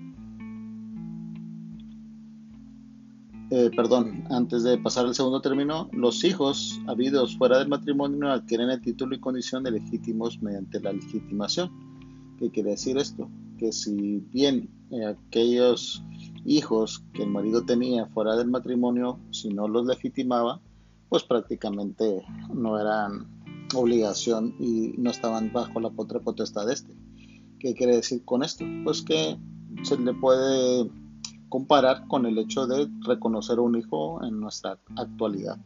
eh, 3.51 3.71
perdón, 3.75 4.25
antes 4.29 4.63
de 4.63 4.77
pasar 4.77 5.07
al 5.07 5.15
segundo 5.15 5.41
término, 5.41 5.89
los 5.91 6.23
hijos 6.23 6.79
habidos 6.87 7.35
fuera 7.35 7.57
del 7.57 7.67
matrimonio 7.67 8.29
adquieren 8.31 8.69
el 8.69 8.81
título 8.81 9.15
y 9.15 9.19
condición 9.19 9.63
de 9.63 9.71
legítimos 9.71 10.41
mediante 10.41 10.79
la 10.79 10.93
legitimación. 10.93 11.71
¿Qué 12.37 12.51
quiere 12.51 12.71
decir 12.71 12.97
esto? 12.97 13.27
Que 13.57 13.71
si 13.71 14.19
bien 14.31 14.69
eh, 14.91 15.05
aquellos 15.05 16.03
hijos 16.45 17.03
que 17.13 17.23
el 17.23 17.31
marido 17.31 17.65
tenía 17.65 18.05
fuera 18.07 18.35
del 18.35 18.49
matrimonio, 18.49 19.19
si 19.31 19.49
no 19.49 19.67
los 19.67 19.87
legitimaba, 19.87 20.61
pues 21.09 21.23
prácticamente 21.23 22.23
no 22.53 22.79
eran 22.79 23.27
obligación 23.75 24.55
y 24.59 24.93
no 24.97 25.09
estaban 25.09 25.51
bajo 25.51 25.79
la 25.79 25.89
potestad 25.89 26.67
de 26.67 26.73
este. 26.73 26.93
¿Qué 27.59 27.73
quiere 27.73 27.95
decir 27.95 28.23
con 28.25 28.43
esto? 28.43 28.63
Pues 28.83 29.01
que 29.01 29.37
se 29.83 29.97
le 29.97 30.13
puede 30.13 30.89
comparar 31.49 32.07
con 32.07 32.25
el 32.25 32.37
hecho 32.37 32.67
de 32.67 32.89
reconocer 33.01 33.59
un 33.59 33.77
hijo 33.77 34.23
en 34.23 34.39
nuestra 34.39 34.79
actualidad. 34.95 35.57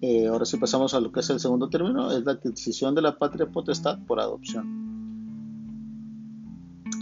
Eh, 0.00 0.28
ahora 0.28 0.44
si 0.44 0.56
pasamos 0.56 0.94
a 0.94 1.00
lo 1.00 1.10
que 1.10 1.20
es 1.20 1.30
el 1.30 1.40
segundo 1.40 1.68
término, 1.68 2.12
es 2.12 2.24
la 2.24 2.32
adquisición 2.32 2.94
de 2.94 3.02
la 3.02 3.18
patria 3.18 3.50
potestad 3.50 3.98
por 4.06 4.20
adopción. 4.20 4.78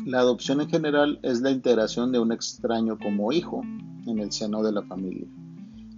La 0.06 0.20
adopción 0.20 0.60
en 0.60 0.68
general 0.68 1.18
es 1.22 1.40
la 1.40 1.50
integración 1.50 2.12
de 2.12 2.20
un 2.20 2.32
extraño 2.32 2.96
como 2.98 3.32
hijo 3.32 3.62
en 4.06 4.18
el 4.18 4.32
seno 4.32 4.62
de 4.62 4.72
la 4.72 4.82
familia. 4.82 5.26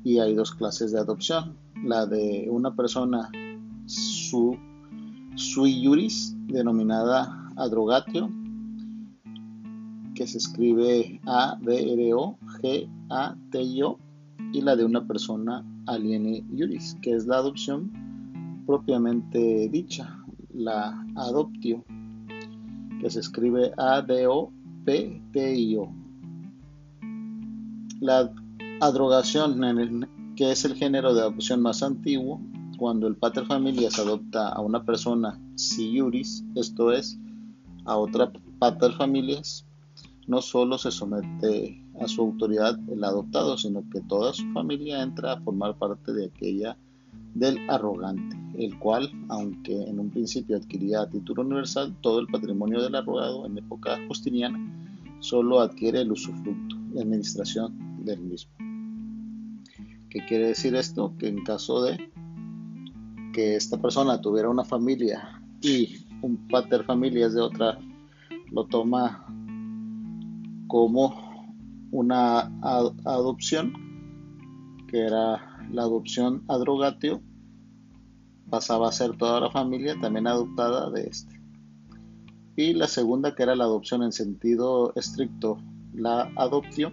Y 0.03 0.19
hay 0.19 0.35
dos 0.35 0.55
clases 0.55 0.93
de 0.93 0.99
adopción. 0.99 1.57
La 1.85 2.07
de 2.07 2.49
una 2.51 2.75
persona 2.75 3.31
su, 3.87 4.57
sui 5.37 5.85
juris, 5.85 6.35
denominada 6.47 7.51
adrogatio, 7.57 8.31
que 10.19 10.27
se 10.27 10.39
escribe 10.39 11.21
A-D-R-O-G-A-T-I-O, 11.27 12.41
y 14.53 14.61
la 14.63 14.75
de 14.75 14.85
una 14.85 15.07
persona 15.07 15.65
aliene 15.87 16.45
juris, 16.51 16.99
que 17.03 17.15
es 17.15 17.27
la 17.27 17.37
adopción 17.37 17.93
propiamente 18.67 19.69
dicha, 19.69 20.19
la 20.53 21.07
adoptio 21.15 21.85
que 23.01 23.09
se 23.11 23.21
escribe 23.21 23.71
A-D-O-P-T-I-O. 23.77 24.25
La 28.01 28.33
adrogación, 28.81 29.61
que 30.35 30.51
es 30.51 30.65
el 30.65 30.75
género 30.75 31.15
de 31.15 31.21
adopción 31.21 31.63
más 31.63 31.85
antiguo, 31.85 32.41
cuando 32.77 33.07
el 33.07 33.15
pater 33.15 33.47
familias 33.47 34.01
adopta 34.01 34.49
a 34.49 34.61
una 34.63 34.85
persona 34.85 35.41
si 35.55 35.93
iuris, 35.93 36.45
esto 36.57 36.91
es, 36.91 37.21
a 37.85 37.97
otra 37.97 38.33
pater 38.59 38.95
familias, 38.95 39.68
no 40.29 40.43
solo 40.43 40.79
se 40.79 40.91
somete 40.91 41.83
a 42.01 42.07
su 42.07 42.21
autoridad 42.21 42.79
el 42.91 43.03
adoptado, 43.03 43.57
sino 43.57 43.83
que 43.91 44.01
toda 44.03 44.33
su 44.35 44.47
familia 44.53 45.03
entra 45.03 45.33
a 45.33 45.41
formar 45.41 45.77
parte 45.77 46.13
de 46.13 46.27
aquella 46.27 46.77
del 47.35 47.59
arrogante, 47.71 48.37
el 48.59 48.79
cual, 48.79 49.11
aunque 49.29 49.73
en 49.73 49.99
un 49.99 50.11
principio 50.11 50.57
adquiría 50.57 51.01
a 51.01 51.09
título 51.09 51.43
universal 51.43 51.97
todo 52.03 52.21
el 52.21 52.27
patrimonio 52.27 52.83
del 52.83 52.95
arrogado 52.95 53.47
en 53.47 53.57
época 53.57 53.99
justiniana, 54.07 54.59
solo 55.21 55.61
adquiere 55.61 56.03
el 56.03 56.13
usufructo 56.13 56.77
y 56.95 57.01
administración 57.01 58.05
del 58.05 58.21
mismo. 58.21 58.53
¿Qué 60.11 60.25
quiere 60.27 60.49
decir 60.49 60.75
esto? 60.75 61.15
Que 61.19 61.29
en 61.29 61.43
caso 61.43 61.83
de 61.83 62.11
que 63.33 63.57
esta 63.57 63.81
persona 63.81 64.21
tuviera 64.21 64.51
una 64.51 64.65
familia 64.65 65.43
y 65.63 66.07
un 66.23 66.37
pater 66.49 66.85
familias 66.85 67.35
de 67.35 67.41
otra, 67.41 67.79
lo 68.51 68.65
toma 68.67 69.25
como 70.69 71.57
una 71.91 72.41
adopción, 73.05 73.73
que 74.89 75.01
era 75.01 75.67
la 75.71 75.83
adopción 75.83 76.45
a 76.49 76.57
drogatio 76.59 77.21
pasaba 78.49 78.89
a 78.89 78.93
ser 78.93 79.17
toda 79.17 79.41
la 79.41 79.51
familia 79.51 79.95
también 80.01 80.27
adoptada 80.27 80.91
de 80.91 81.07
este. 81.07 81.39
Y 82.57 82.73
la 82.73 82.87
segunda, 82.87 83.35
que 83.35 83.43
era 83.43 83.55
la 83.55 83.65
adopción 83.65 84.03
en 84.03 84.13
sentido 84.13 84.93
estricto, 84.97 85.59
la 85.95 86.31
adopción, 86.37 86.93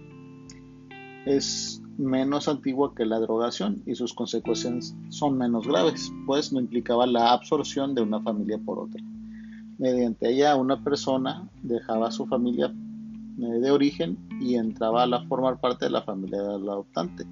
es 1.26 1.82
menos 1.98 2.46
antigua 2.46 2.94
que 2.94 3.04
la 3.06 3.18
drogación 3.18 3.82
y 3.86 3.94
sus 3.94 4.14
consecuencias 4.14 4.94
son 5.08 5.38
menos 5.38 5.66
graves, 5.66 6.12
pues 6.26 6.52
no 6.52 6.60
implicaba 6.60 7.06
la 7.06 7.32
absorción 7.32 7.94
de 7.94 8.02
una 8.02 8.20
familia 8.20 8.58
por 8.58 8.78
otra. 8.78 9.02
Mediante 9.78 10.30
ella 10.30 10.56
una 10.56 10.82
persona 10.84 11.48
dejaba 11.62 12.10
su 12.10 12.26
familia 12.26 12.72
de 13.36 13.70
origen 13.70 14.18
y 14.40 14.54
entraba 14.56 15.04
a 15.04 15.26
formar 15.26 15.60
parte 15.60 15.86
de 15.86 15.90
la 15.90 16.02
familia 16.02 16.42
del 16.42 16.68
adoptante. 16.68 17.24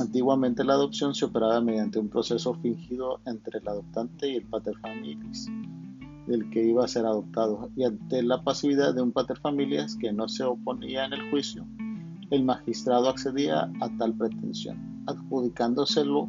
Antiguamente 0.00 0.64
la 0.64 0.74
adopción 0.74 1.14
se 1.14 1.26
operaba 1.26 1.60
mediante 1.60 1.98
un 1.98 2.08
proceso 2.08 2.54
fingido 2.54 3.20
entre 3.26 3.58
el 3.60 3.68
adoptante 3.68 4.28
y 4.28 4.36
el 4.36 4.46
pater 4.46 4.74
familias 4.78 5.46
del 6.26 6.48
que 6.50 6.64
iba 6.64 6.84
a 6.84 6.88
ser 6.88 7.04
adoptado 7.04 7.70
y 7.76 7.84
ante 7.84 8.22
la 8.22 8.42
pasividad 8.42 8.94
de 8.94 9.02
un 9.02 9.12
pater 9.12 9.38
familias 9.38 9.96
que 9.96 10.12
no 10.12 10.28
se 10.28 10.44
oponía 10.44 11.04
en 11.04 11.12
el 11.12 11.30
juicio, 11.30 11.66
el 12.30 12.44
magistrado 12.44 13.08
accedía 13.08 13.70
a 13.80 13.96
tal 13.98 14.14
pretensión, 14.14 15.04
adjudicándoselo 15.06 16.26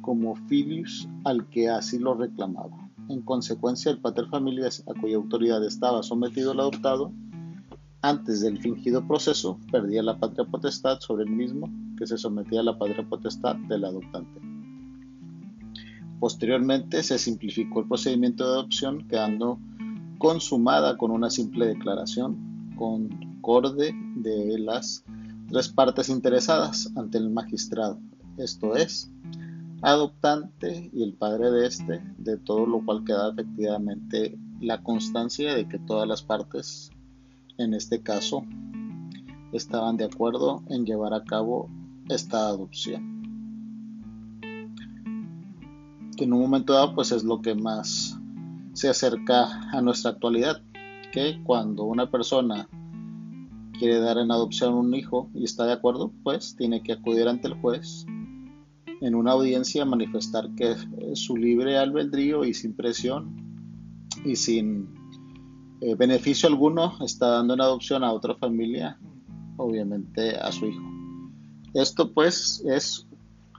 como 0.00 0.34
filius 0.48 1.08
al 1.24 1.48
que 1.48 1.68
así 1.68 1.98
lo 1.98 2.14
reclamaba. 2.14 2.85
En 3.08 3.22
consecuencia, 3.22 3.90
el 3.90 4.00
pater 4.00 4.26
familias 4.26 4.82
a 4.88 4.98
cuya 5.00 5.16
autoridad 5.16 5.64
estaba 5.64 6.02
sometido 6.02 6.52
el 6.52 6.60
adoptado, 6.60 7.12
antes 8.02 8.40
del 8.40 8.58
fingido 8.58 9.06
proceso, 9.06 9.58
perdía 9.72 10.02
la 10.02 10.18
patria 10.18 10.44
potestad 10.44 11.00
sobre 11.00 11.24
el 11.24 11.30
mismo 11.30 11.68
que 11.98 12.06
se 12.06 12.18
sometía 12.18 12.60
a 12.60 12.64
la 12.64 12.78
patria 12.78 13.08
potestad 13.08 13.56
del 13.68 13.84
adoptante. 13.84 14.40
Posteriormente 16.20 17.02
se 17.02 17.18
simplificó 17.18 17.80
el 17.80 17.88
procedimiento 17.88 18.44
de 18.44 18.50
adopción 18.50 19.06
quedando 19.08 19.58
consumada 20.18 20.96
con 20.96 21.10
una 21.10 21.30
simple 21.30 21.66
declaración 21.66 22.72
concorde 22.76 23.94
de 24.16 24.58
las 24.58 25.04
tres 25.48 25.68
partes 25.68 26.08
interesadas 26.08 26.92
ante 26.96 27.18
el 27.18 27.30
magistrado, 27.30 27.98
esto 28.36 28.76
es, 28.76 29.10
adoptante 29.82 30.90
y 30.92 31.02
el 31.02 31.14
padre 31.14 31.50
de 31.50 31.66
este, 31.66 32.02
de 32.18 32.38
todo 32.38 32.66
lo 32.66 32.84
cual 32.84 33.04
queda 33.04 33.30
efectivamente 33.30 34.38
la 34.60 34.82
constancia 34.82 35.54
de 35.54 35.68
que 35.68 35.78
todas 35.78 36.08
las 36.08 36.22
partes, 36.22 36.90
en 37.58 37.74
este 37.74 38.02
caso, 38.02 38.44
estaban 39.52 39.96
de 39.96 40.04
acuerdo 40.04 40.62
en 40.68 40.86
llevar 40.86 41.14
a 41.14 41.24
cabo 41.24 41.68
esta 42.08 42.48
adopción. 42.48 43.16
Que 46.16 46.24
en 46.24 46.32
un 46.32 46.40
momento 46.40 46.72
dado 46.72 46.94
pues 46.94 47.12
es 47.12 47.24
lo 47.24 47.42
que 47.42 47.54
más 47.54 48.18
se 48.72 48.88
acerca 48.88 49.70
a 49.70 49.80
nuestra 49.82 50.12
actualidad, 50.12 50.62
que 51.12 51.42
cuando 51.44 51.84
una 51.84 52.10
persona 52.10 52.68
quiere 53.78 54.00
dar 54.00 54.18
en 54.18 54.30
adopción 54.30 54.74
un 54.74 54.94
hijo 54.94 55.28
y 55.34 55.44
está 55.44 55.66
de 55.66 55.72
acuerdo, 55.74 56.12
pues 56.22 56.56
tiene 56.56 56.82
que 56.82 56.92
acudir 56.92 57.28
ante 57.28 57.48
el 57.48 57.54
juez 57.54 58.06
en 59.00 59.14
una 59.14 59.32
audiencia 59.32 59.84
manifestar 59.84 60.54
que 60.54 60.74
su 61.14 61.36
libre 61.36 61.78
albedrío 61.78 62.44
y 62.44 62.54
sin 62.54 62.74
presión 62.74 63.36
y 64.24 64.36
sin 64.36 64.94
eh, 65.80 65.94
beneficio 65.94 66.48
alguno 66.48 66.94
está 67.04 67.28
dando 67.28 67.54
en 67.54 67.60
adopción 67.60 68.02
a 68.02 68.12
otra 68.12 68.34
familia, 68.36 68.98
obviamente 69.56 70.36
a 70.36 70.50
su 70.50 70.66
hijo. 70.66 70.82
Esto 71.74 72.12
pues 72.12 72.64
es 72.66 73.06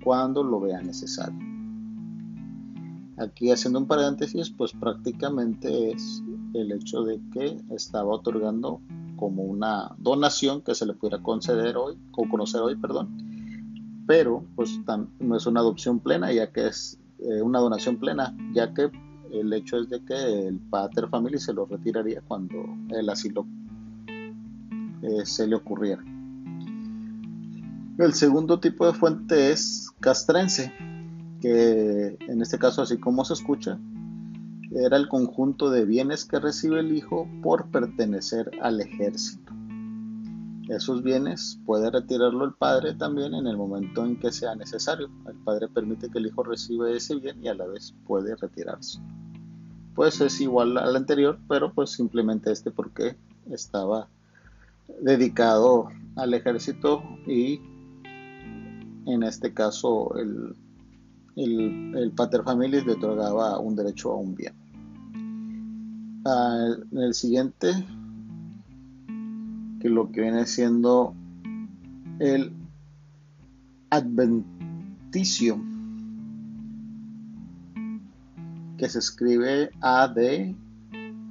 cuando 0.03 0.43
lo 0.43 0.59
vea 0.59 0.81
necesario. 0.81 1.39
Aquí 3.17 3.51
haciendo 3.51 3.79
un 3.79 3.87
paréntesis, 3.87 4.49
pues 4.49 4.73
prácticamente 4.73 5.91
es 5.91 6.23
el 6.53 6.71
hecho 6.71 7.03
de 7.03 7.21
que 7.31 7.61
estaba 7.69 8.11
otorgando 8.15 8.81
como 9.15 9.43
una 9.43 9.95
donación 9.99 10.61
que 10.61 10.75
se 10.75 10.85
le 10.85 10.93
pudiera 10.93 11.21
conceder 11.21 11.77
hoy, 11.77 11.97
o 12.11 12.27
conocer 12.27 12.61
hoy, 12.61 12.75
perdón, 12.75 13.15
pero 14.07 14.43
pues 14.55 14.79
no 15.19 15.37
es 15.37 15.45
una 15.45 15.61
adopción 15.61 15.99
plena, 15.99 16.33
ya 16.33 16.51
que 16.51 16.67
es 16.67 16.99
eh, 17.23 17.41
una 17.41 17.59
donación 17.59 17.97
plena, 17.97 18.35
ya 18.53 18.73
que 18.73 18.91
el 19.31 19.51
hecho 19.53 19.77
es 19.77 19.89
de 19.89 20.03
que 20.03 20.47
el 20.47 20.59
pater 20.59 21.07
family 21.09 21.39
se 21.39 21.53
lo 21.53 21.65
retiraría 21.65 22.21
cuando 22.21 22.65
el 22.89 23.09
asilo 23.09 23.47
eh, 25.01 25.25
se 25.25 25.47
le 25.47 25.55
ocurriera. 25.55 26.03
El 27.97 28.13
segundo 28.13 28.59
tipo 28.59 28.85
de 28.85 28.93
fuente 28.93 29.51
es 29.51 29.91
castrense, 29.99 30.73
que 31.41 32.17
en 32.27 32.41
este 32.41 32.57
caso, 32.57 32.81
así 32.81 32.97
como 32.97 33.23
se 33.25 33.33
escucha, 33.33 33.79
era 34.71 34.97
el 34.97 35.07
conjunto 35.07 35.69
de 35.69 35.85
bienes 35.85 36.25
que 36.25 36.39
recibe 36.39 36.79
el 36.79 36.95
hijo 36.95 37.27
por 37.41 37.67
pertenecer 37.67 38.51
al 38.61 38.81
ejército. 38.81 39.53
Esos 40.69 41.03
bienes 41.03 41.59
puede 41.65 41.91
retirarlo 41.91 42.45
el 42.45 42.53
padre 42.53 42.93
también 42.93 43.33
en 43.33 43.47
el 43.47 43.57
momento 43.57 44.05
en 44.05 44.17
que 44.17 44.31
sea 44.31 44.55
necesario. 44.55 45.09
El 45.27 45.35
padre 45.43 45.67
permite 45.67 46.09
que 46.09 46.19
el 46.19 46.27
hijo 46.27 46.43
reciba 46.43 46.89
ese 46.89 47.15
bien 47.15 47.43
y 47.43 47.49
a 47.49 47.53
la 47.53 47.67
vez 47.67 47.93
puede 48.07 48.35
retirarse. 48.35 48.99
Pues 49.93 50.21
es 50.21 50.39
igual 50.39 50.77
al 50.77 50.95
anterior, 50.95 51.37
pero 51.49 51.73
pues 51.73 51.91
simplemente 51.91 52.51
este 52.51 52.71
porque 52.71 53.17
estaba 53.51 54.07
dedicado 55.01 55.89
al 56.15 56.33
ejército 56.33 57.03
y 57.27 57.59
en 59.05 59.23
este 59.23 59.53
caso 59.53 60.15
el, 60.15 60.55
el, 61.35 62.11
pater 62.15 62.43
familias 62.43 62.85
le 62.85 62.93
otorgaba 62.93 63.59
un 63.59 63.75
derecho 63.75 64.13
a 64.13 64.15
un 64.15 64.33
bien. 64.33 64.53
Ah, 66.25 66.73
en 66.89 66.97
el 66.99 67.13
siguiente 67.13 67.85
que 69.83 69.89
lo 69.89 70.09
que 70.13 70.21
viene 70.21 70.45
siendo 70.45 71.13
el 72.19 72.53
adventicio, 73.89 75.61
que 78.77 78.87
se 78.87 78.99
escribe 78.99 79.71
A 79.81 80.07
D 80.07 80.55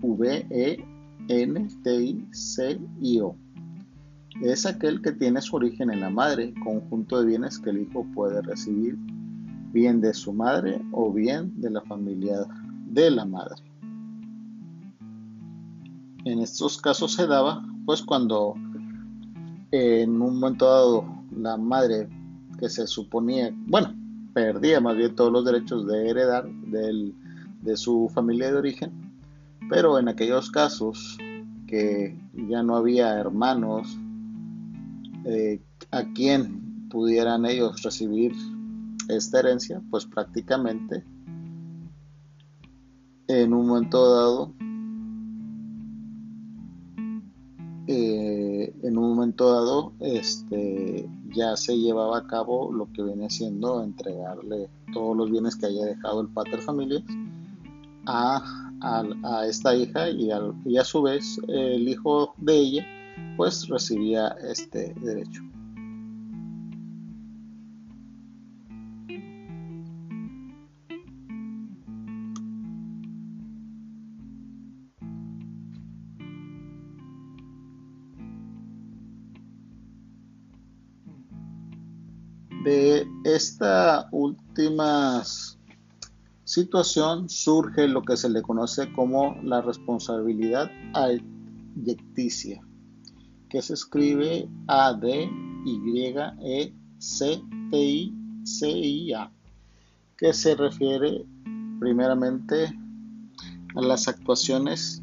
V 0.02 0.46
E 0.50 0.84
N 1.28 1.66
T 1.82 2.04
I 2.04 2.26
C 2.30 2.78
I 3.00 3.20
O. 3.20 3.34
Es 4.42 4.66
aquel 4.66 5.00
que 5.00 5.12
tiene 5.12 5.40
su 5.40 5.56
origen 5.56 5.90
en 5.90 6.00
la 6.00 6.10
madre, 6.10 6.52
conjunto 6.62 7.20
de 7.20 7.28
bienes 7.28 7.58
que 7.58 7.70
el 7.70 7.80
hijo 7.80 8.04
puede 8.14 8.42
recibir, 8.42 8.98
bien 9.72 10.02
de 10.02 10.12
su 10.12 10.34
madre 10.34 10.84
o 10.92 11.10
bien 11.10 11.58
de 11.58 11.70
la 11.70 11.80
familia 11.80 12.46
de 12.90 13.10
la 13.10 13.24
madre. 13.24 13.62
En 16.26 16.40
estos 16.40 16.76
casos 16.76 17.14
se 17.14 17.26
daba 17.26 17.64
pues 17.84 18.02
cuando 18.02 18.54
en 19.70 20.10
un 20.10 20.38
momento 20.38 20.66
dado 20.66 21.04
la 21.36 21.56
madre 21.56 22.08
que 22.58 22.68
se 22.68 22.86
suponía, 22.86 23.54
bueno, 23.66 23.94
perdía 24.34 24.80
más 24.80 24.96
bien 24.96 25.14
todos 25.14 25.32
los 25.32 25.44
derechos 25.44 25.86
de 25.86 26.08
heredar 26.08 26.48
de 26.48 27.76
su 27.76 28.10
familia 28.14 28.50
de 28.50 28.58
origen, 28.58 28.92
pero 29.68 29.98
en 29.98 30.08
aquellos 30.08 30.50
casos 30.50 31.18
que 31.66 32.18
ya 32.48 32.62
no 32.62 32.76
había 32.76 33.18
hermanos 33.18 33.98
eh, 35.24 35.62
a 35.90 36.04
quien 36.12 36.88
pudieran 36.88 37.46
ellos 37.46 37.82
recibir 37.82 38.32
esta 39.08 39.40
herencia, 39.40 39.80
pues 39.90 40.04
prácticamente 40.06 41.04
en 43.28 43.54
un 43.54 43.66
momento 43.66 44.14
dado 44.14 44.54
momento 49.32 49.52
dado 49.52 49.92
este, 50.00 51.08
ya 51.34 51.56
se 51.56 51.78
llevaba 51.78 52.18
a 52.18 52.26
cabo 52.26 52.72
lo 52.72 52.90
que 52.92 53.02
viene 53.02 53.30
siendo 53.30 53.82
entregarle 53.82 54.68
todos 54.92 55.16
los 55.16 55.30
bienes 55.30 55.56
que 55.56 55.66
haya 55.66 55.86
dejado 55.86 56.20
el 56.20 56.28
pater 56.28 56.60
familias 56.60 57.02
a, 58.06 58.42
a, 58.80 59.46
esta 59.46 59.74
hija 59.74 60.10
y, 60.10 60.30
y 60.64 60.76
a 60.76 60.84
su 60.84 61.02
vez 61.02 61.40
el 61.48 61.88
hijo 61.88 62.34
de 62.38 62.56
ella 62.56 62.86
pues 63.36 63.68
recibía 63.68 64.28
este 64.42 64.94
derecho. 65.00 65.42
Esta 83.34 84.08
última 84.12 85.22
situación 86.44 87.28
surge 87.28 87.88
lo 87.88 88.02
que 88.02 88.16
se 88.16 88.28
le 88.28 88.42
conoce 88.42 88.92
como 88.92 89.36
la 89.42 89.62
responsabilidad 89.62 90.70
ayecticia, 90.94 92.60
que 93.48 93.62
se 93.62 93.74
escribe 93.74 94.48
A 94.68 94.92
D 94.92 95.30
Y 95.64 96.14
E 96.42 96.74
C 96.98 97.42
T 97.70 97.76
I 97.76 98.14
C 98.44 98.68
I 98.68 99.12
A, 99.14 99.32
que 100.16 100.32
se 100.32 100.54
refiere 100.54 101.24
primeramente 101.80 102.78
a 103.74 103.80
las 103.80 104.08
actuaciones 104.08 105.02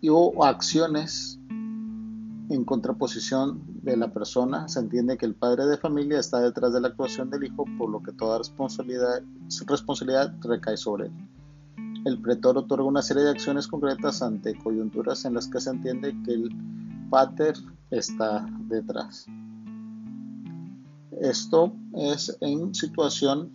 y 0.00 0.08
o 0.08 0.44
acciones 0.44 1.38
en 2.48 2.64
contraposición 2.64 3.75
de 3.86 3.96
la 3.96 4.12
persona, 4.12 4.68
se 4.68 4.80
entiende 4.80 5.16
que 5.16 5.26
el 5.26 5.34
padre 5.34 5.64
de 5.66 5.78
familia 5.78 6.18
está 6.18 6.40
detrás 6.40 6.72
de 6.72 6.80
la 6.80 6.88
actuación 6.88 7.30
del 7.30 7.44
hijo, 7.44 7.64
por 7.78 7.88
lo 7.88 8.02
que 8.02 8.12
toda 8.12 8.38
responsabilidad, 8.38 9.22
responsabilidad 9.66 10.34
recae 10.42 10.76
sobre 10.76 11.06
él. 11.06 11.12
El 12.04 12.20
pretor 12.20 12.58
otorga 12.58 12.84
una 12.84 13.02
serie 13.02 13.22
de 13.22 13.30
acciones 13.30 13.68
concretas 13.68 14.22
ante 14.22 14.56
coyunturas 14.56 15.24
en 15.24 15.34
las 15.34 15.46
que 15.46 15.60
se 15.60 15.70
entiende 15.70 16.16
que 16.24 16.32
el 16.32 16.50
pater 17.10 17.54
está 17.90 18.46
detrás. 18.68 19.26
Esto 21.20 21.72
es 21.94 22.36
en 22.40 22.74
situación 22.74 23.52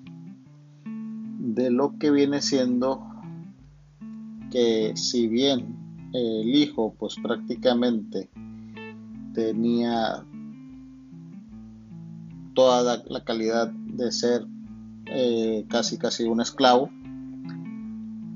de 1.40 1.72
lo 1.72 1.98
que 2.00 2.10
viene 2.10 2.42
siendo 2.42 3.06
que 4.50 4.94
si 4.96 5.28
bien 5.28 5.76
el 6.14 6.56
hijo 6.56 6.94
pues 6.98 7.16
prácticamente 7.22 8.30
tenía 9.34 10.26
toda 12.54 13.04
la 13.08 13.24
calidad 13.24 13.70
de 13.70 14.12
ser 14.12 14.46
eh, 15.06 15.66
casi 15.70 15.98
casi 15.98 16.24
un 16.26 16.42
esclavo, 16.42 16.90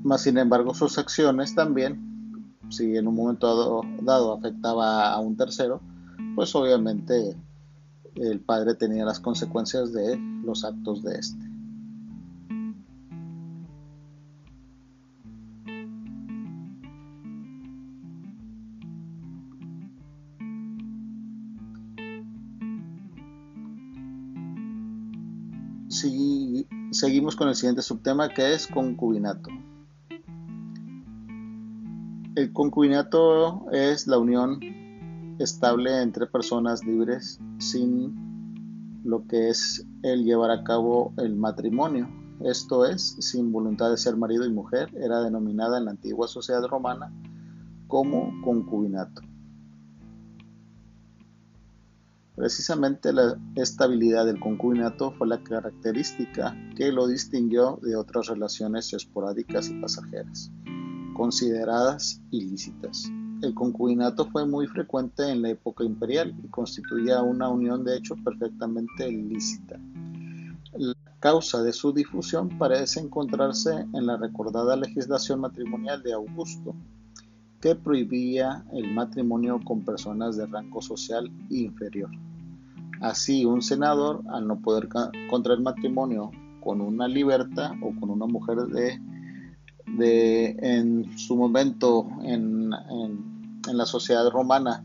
más 0.02 0.22
sin 0.22 0.38
embargo 0.38 0.74
sus 0.74 0.98
acciones 0.98 1.54
también, 1.54 2.54
si 2.70 2.96
en 2.96 3.08
un 3.08 3.14
momento 3.14 3.82
dado, 4.02 4.34
afectaba 4.34 5.12
a 5.12 5.20
un 5.20 5.36
tercero, 5.36 5.80
pues 6.34 6.54
obviamente 6.54 7.36
el 8.14 8.40
padre 8.40 8.74
tenía 8.74 9.04
las 9.04 9.20
consecuencias 9.20 9.92
de 9.92 10.18
los 10.44 10.64
actos 10.64 11.02
de 11.02 11.18
este. 11.18 11.55
Con 27.36 27.48
el 27.48 27.54
siguiente 27.54 27.82
subtema 27.82 28.28
que 28.28 28.54
es 28.54 28.66
concubinato. 28.66 29.50
El 32.34 32.52
concubinato 32.52 33.70
es 33.70 34.06
la 34.06 34.18
unión 34.18 34.60
estable 35.38 36.02
entre 36.02 36.26
personas 36.26 36.84
libres 36.84 37.38
sin 37.58 39.00
lo 39.04 39.26
que 39.26 39.48
es 39.50 39.86
el 40.02 40.24
llevar 40.24 40.50
a 40.50 40.64
cabo 40.64 41.14
el 41.18 41.36
matrimonio. 41.36 42.08
Esto 42.40 42.84
es, 42.84 43.16
sin 43.20 43.52
voluntad 43.52 43.90
de 43.90 43.96
ser 43.96 44.16
marido 44.16 44.44
y 44.44 44.52
mujer, 44.52 44.90
era 44.96 45.20
denominada 45.22 45.78
en 45.78 45.86
la 45.86 45.92
antigua 45.92 46.28
sociedad 46.28 46.64
romana 46.64 47.12
como 47.86 48.32
concubinato. 48.42 49.22
Precisamente 52.36 53.14
la 53.14 53.38
estabilidad 53.54 54.26
del 54.26 54.38
concubinato 54.38 55.10
fue 55.12 55.26
la 55.26 55.42
característica 55.42 56.54
que 56.76 56.92
lo 56.92 57.06
distinguió 57.06 57.80
de 57.82 57.96
otras 57.96 58.26
relaciones 58.26 58.92
esporádicas 58.92 59.70
y 59.70 59.80
pasajeras, 59.80 60.52
consideradas 61.16 62.20
ilícitas. 62.30 63.10
El 63.40 63.54
concubinato 63.54 64.26
fue 64.30 64.46
muy 64.46 64.66
frecuente 64.66 65.26
en 65.30 65.40
la 65.40 65.48
época 65.48 65.82
imperial 65.82 66.34
y 66.44 66.48
constituía 66.48 67.22
una 67.22 67.48
unión 67.48 67.84
de 67.84 67.96
hecho 67.96 68.14
perfectamente 68.22 69.10
lícita. 69.10 69.80
La 70.74 70.94
causa 71.20 71.62
de 71.62 71.72
su 71.72 71.90
difusión 71.94 72.58
parece 72.58 73.00
encontrarse 73.00 73.86
en 73.94 74.04
la 74.04 74.18
recordada 74.18 74.76
legislación 74.76 75.40
matrimonial 75.40 76.02
de 76.02 76.12
Augusto, 76.12 76.74
que 77.62 77.74
prohibía 77.74 78.62
el 78.74 78.92
matrimonio 78.92 79.58
con 79.64 79.86
personas 79.86 80.36
de 80.36 80.44
rango 80.46 80.82
social 80.82 81.30
inferior. 81.48 82.10
Así, 83.00 83.44
un 83.44 83.62
senador, 83.62 84.22
al 84.28 84.46
no 84.46 84.60
poder 84.60 84.88
contraer 85.28 85.60
matrimonio 85.60 86.30
con 86.60 86.80
una 86.80 87.06
liberta 87.08 87.72
o 87.82 87.98
con 87.98 88.10
una 88.10 88.26
mujer 88.26 88.58
de, 88.58 89.00
de 89.98 90.56
en 90.60 91.16
su 91.18 91.36
momento 91.36 92.08
en, 92.22 92.70
en 92.72 93.76
la 93.76 93.86
sociedad 93.86 94.28
romana 94.30 94.84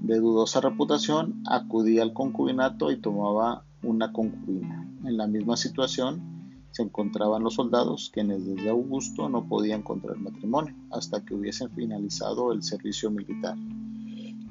de 0.00 0.18
dudosa 0.20 0.60
reputación, 0.60 1.42
acudía 1.46 2.02
al 2.02 2.12
concubinato 2.12 2.90
y 2.90 3.00
tomaba 3.00 3.64
una 3.82 4.12
concubina. 4.12 4.86
En 5.04 5.16
la 5.16 5.26
misma 5.26 5.56
situación 5.56 6.34
se 6.72 6.82
encontraban 6.82 7.42
los 7.42 7.54
soldados 7.54 8.10
quienes 8.12 8.44
desde 8.44 8.68
Augusto 8.68 9.28
no 9.28 9.48
podían 9.48 9.82
contraer 9.82 10.18
matrimonio 10.18 10.74
hasta 10.90 11.24
que 11.24 11.34
hubiesen 11.34 11.70
finalizado 11.70 12.52
el 12.52 12.62
servicio 12.62 13.10
militar. 13.10 13.56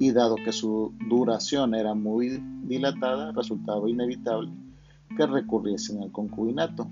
Y 0.04 0.12
dado 0.12 0.36
que 0.36 0.52
su 0.52 0.94
duración 1.08 1.74
era 1.74 1.94
muy 1.94 2.44
dilatada, 2.64 3.32
resultaba 3.32 3.90
inevitable 3.90 4.52
que 5.16 5.26
recurriesen 5.26 6.04
al 6.04 6.12
concubinato. 6.12 6.90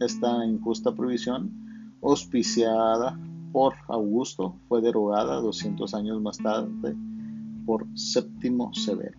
Esta 0.00 0.42
injusta 0.46 0.94
prohibición, 0.94 1.52
auspiciada 2.00 3.20
por 3.52 3.74
Augusto, 3.88 4.56
fue 4.66 4.80
derogada 4.80 5.42
200 5.42 5.92
años 5.92 6.22
más 6.22 6.38
tarde 6.38 6.96
por 7.66 7.86
Séptimo 7.98 8.72
Severo. 8.72 9.18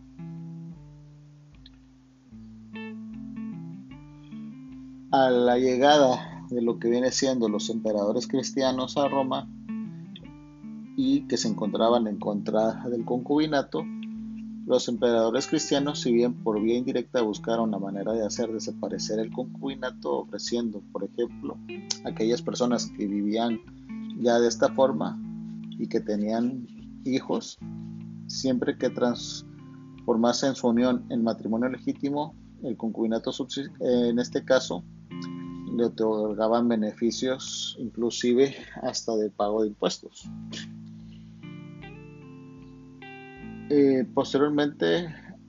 a 5.12 5.30
la 5.30 5.58
llegada 5.60 6.46
de 6.50 6.64
lo 6.64 6.80
que 6.80 6.90
viene 6.90 7.12
siendo 7.12 7.48
los 7.48 7.70
emperadores 7.70 8.28
cristianos 8.28 8.98
a 8.98 9.08
Roma 9.08 9.48
y 10.96 11.22
que 11.28 11.38
se 11.38 11.48
encontraban 11.48 12.08
en 12.08 12.18
contra 12.18 12.84
del 12.90 13.06
concubinato, 13.06 13.84
los 14.66 14.88
emperadores 14.88 15.48
cristianos, 15.48 16.02
si 16.02 16.12
bien 16.12 16.34
por 16.34 16.60
vía 16.60 16.78
indirecta 16.78 17.22
buscaron 17.22 17.72
la 17.72 17.78
manera 17.78 18.14
de 18.14 18.26
hacer 18.26 18.52
desaparecer 18.52 19.20
el 19.20 19.32
concubinato, 19.32 20.22
ofreciendo, 20.22 20.82
por 20.92 21.04
ejemplo, 21.04 21.58
a 22.04 22.10
aquellas 22.10 22.42
personas 22.42 22.92
que 22.98 23.06
vivían 23.06 23.60
ya 24.20 24.40
de 24.40 24.48
esta 24.48 24.70
forma 24.70 25.20
y 25.78 25.88
que 25.88 26.00
tenían 26.00 26.66
hijos, 27.04 27.60
siempre 28.28 28.78
que 28.78 28.90
transformasen 28.90 30.56
su 30.56 30.68
unión 30.68 31.06
en 31.10 31.24
matrimonio 31.24 31.70
legítimo, 31.70 32.34
el 32.64 32.76
concubinato 32.76 33.32
en 33.82 34.18
este 34.18 34.44
caso 34.44 34.84
le 35.76 35.86
otorgaban 35.86 36.68
beneficios 36.68 37.76
inclusive 37.80 38.56
hasta 38.82 39.16
de 39.16 39.30
pago 39.30 39.62
de 39.62 39.68
impuestos. 39.68 40.28
Eh, 43.70 44.06
posteriormente, 44.14 45.08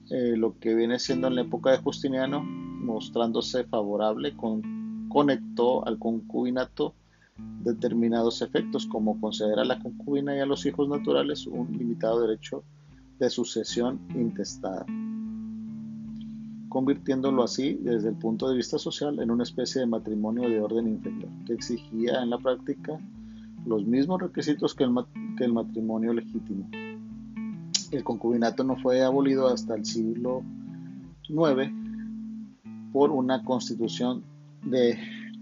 eh, 0.09 0.35
lo 0.35 0.57
que 0.59 0.73
viene 0.73 0.99
siendo 0.99 1.27
en 1.27 1.35
la 1.35 1.41
época 1.41 1.71
de 1.71 1.77
Justiniano, 1.77 2.41
mostrándose 2.43 3.63
favorable, 3.65 4.35
con, 4.35 5.07
conectó 5.09 5.85
al 5.85 5.99
concubinato 5.99 6.95
determinados 7.63 8.41
efectos, 8.41 8.87
como 8.87 9.19
conceder 9.21 9.59
a 9.59 9.65
la 9.65 9.79
concubina 9.79 10.35
y 10.35 10.39
a 10.39 10.45
los 10.45 10.65
hijos 10.65 10.89
naturales 10.89 11.45
un 11.45 11.71
limitado 11.77 12.21
derecho 12.21 12.63
de 13.19 13.29
sucesión 13.29 13.99
intestada 14.15 14.85
convirtiéndolo 16.77 17.43
así, 17.43 17.79
desde 17.81 18.09
el 18.09 18.15
punto 18.15 18.49
de 18.49 18.55
vista 18.55 18.77
social, 18.77 19.19
en 19.19 19.31
una 19.31 19.43
especie 19.43 19.81
de 19.81 19.87
matrimonio 19.87 20.49
de 20.49 20.61
orden 20.61 20.87
inferior, 20.87 21.29
que 21.45 21.53
exigía 21.53 22.21
en 22.21 22.29
la 22.29 22.37
práctica 22.37 22.99
los 23.65 23.85
mismos 23.85 24.21
requisitos 24.21 24.75
que 24.75 24.83
el, 24.83 25.53
matrimonio 25.53 26.13
legítimo. 26.13 26.69
El 27.91 28.03
concubinato 28.03 28.63
no 28.63 28.75
fue 28.77 29.03
abolido 29.03 29.47
hasta 29.47 29.75
el 29.75 29.85
siglo 29.85 30.43
IX 31.29 31.71
por 32.91 33.11
una 33.11 33.43
constitución 33.43 34.23
de 34.63 34.97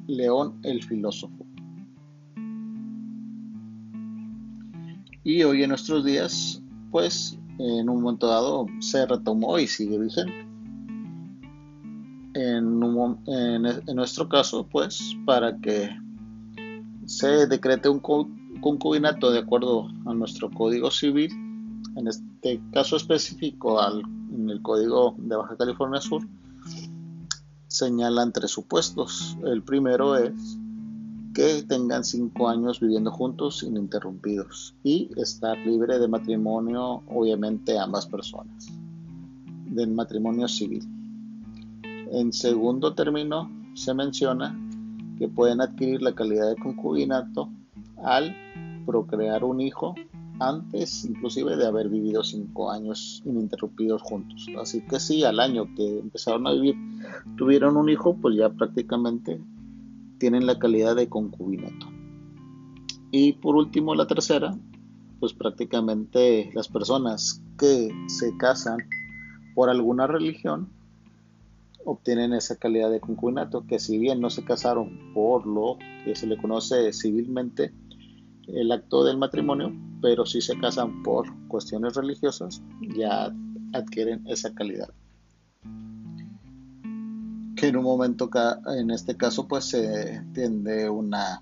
León 0.08 0.60
el 0.64 0.84
filósofo. 0.84 1.46
Y 5.24 5.42
hoy 5.44 5.64
en 5.64 5.70
nuestros 5.70 6.06
días, 6.06 6.62
pues 6.92 7.40
en 7.58 7.90
un 7.90 8.02
momento 8.02 8.28
dado 8.28 8.68
se 8.80 9.06
retomó 9.06 9.58
y 9.58 9.66
sigue 9.66 9.98
vigente 9.98 10.46
en, 12.36 13.96
nuestro 13.96 14.28
caso, 14.28 14.68
pues, 14.68 15.16
para 15.26 15.58
que 15.58 15.90
se 17.06 17.48
decrete 17.48 17.90
un 17.90 18.00
concubinato 18.00 19.32
de 19.32 19.40
acuerdo 19.40 19.88
a 20.06 20.14
nuestro 20.14 20.50
Código 20.52 20.92
Civil, 20.92 21.32
en 21.96 22.08
este 22.08 22.62
caso 22.72 22.96
específico 22.96 23.80
al, 23.80 24.02
en 24.34 24.50
el 24.50 24.62
Código 24.62 25.16
de 25.18 25.36
Baja 25.36 25.56
California 25.58 26.02
Sur, 26.02 26.28
señalan 27.68 28.32
tres 28.32 28.52
supuestos. 28.52 29.38
El 29.44 29.64
primero 29.64 30.16
es 30.18 30.58
que 31.34 31.64
tengan 31.64 32.04
cinco 32.06 32.48
años 32.48 32.80
viviendo 32.80 33.12
juntos 33.12 33.64
ininterrumpidos 33.64 34.76
y 34.84 35.10
estar 35.18 35.58
libre 35.58 36.00
de 36.00 36.08
matrimonio, 36.08 37.04
obviamente 37.08 37.78
ambas 37.78 38.08
personas, 38.08 38.68
del 39.66 39.92
matrimonio 39.92 40.48
civil. 40.48 40.88
En 42.12 42.32
segundo 42.32 42.94
término, 42.94 43.52
se 43.74 43.94
menciona 43.94 44.58
que 45.18 45.28
pueden 45.28 45.60
adquirir 45.60 46.02
la 46.02 46.16
calidad 46.16 46.50
de 46.50 46.56
concubinato 46.56 47.50
al 48.02 48.34
procrear 48.86 49.44
un 49.44 49.60
hijo 49.60 49.96
antes 50.40 51.06
inclusive 51.06 51.56
de 51.56 51.66
haber 51.66 51.90
vivido 51.90 52.24
cinco 52.24 52.72
años 52.72 53.22
ininterrumpidos 53.26 54.02
juntos. 54.02 54.48
Así 54.60 54.82
que 54.82 55.00
sí, 55.00 55.24
al 55.24 55.40
año 55.40 55.74
que 55.76 56.00
empezaron 56.00 56.48
a 56.48 56.54
vivir, 56.54 56.76
tuvieron 57.38 57.78
un 57.78 57.90
hijo, 57.90 58.16
pues 58.16 58.36
ya 58.38 58.50
prácticamente 58.50 59.42
tienen 60.18 60.46
la 60.46 60.60
calidad 60.60 60.96
de 60.96 61.10
concubinato. 61.10 61.88
Y 63.12 63.34
por 63.34 63.56
último, 63.56 63.96
la 63.96 64.08
tercera, 64.08 64.58
pues 65.20 65.34
prácticamente 65.34 66.52
las 66.54 66.68
personas 66.68 67.42
que 67.58 67.90
se 68.08 68.36
casan 68.38 68.80
por 69.54 69.70
alguna 69.70 70.08
religión, 70.08 70.70
obtienen 71.86 72.34
esa 72.34 72.58
calidad 72.58 72.92
de 72.92 73.00
concubinato, 73.00 73.66
que 73.68 73.80
si 73.80 73.98
bien 73.98 74.20
no 74.20 74.30
se 74.30 74.44
casaron 74.44 75.14
por 75.14 75.46
lo 75.46 75.78
que 76.04 76.16
se 76.16 76.28
le 76.28 76.38
conoce 76.38 76.92
civilmente 76.92 77.74
el 78.48 78.72
acto 78.72 79.04
del 79.04 79.18
matrimonio, 79.18 79.72
pero 80.06 80.24
si 80.24 80.40
se 80.40 80.56
casan 80.60 81.02
por 81.02 81.26
cuestiones 81.48 81.96
religiosas, 81.96 82.62
ya 82.96 83.34
adquieren 83.74 84.22
esa 84.28 84.54
calidad. 84.54 84.94
Que 87.56 87.70
en 87.70 87.78
un 87.78 87.86
momento, 87.86 88.30
en 88.78 88.92
este 88.92 89.18
caso, 89.18 89.48
pues 89.48 89.66
se 89.66 90.22
tiende 90.32 90.88
una 90.92 91.42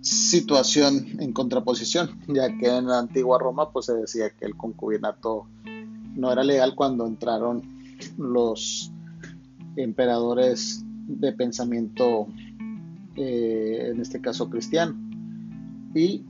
situación 0.00 1.20
en 1.20 1.32
contraposición, 1.32 2.20
ya 2.28 2.56
que 2.56 2.68
en 2.68 2.86
la 2.86 3.00
antigua 3.00 3.40
Roma 3.40 3.72
pues 3.72 3.86
se 3.86 3.94
decía 3.94 4.30
que 4.30 4.44
el 4.44 4.56
concubinato 4.56 5.48
no 6.14 6.30
era 6.30 6.44
legal 6.44 6.76
cuando 6.76 7.04
entraron 7.04 7.62
los 8.16 8.92
emperadores 9.74 10.84
de 11.08 11.32
pensamiento, 11.32 12.28
eh, 13.16 13.90
en 13.92 14.00
este 14.00 14.20
caso 14.20 14.48
cristiano. 14.48 14.94
Y 15.96 16.26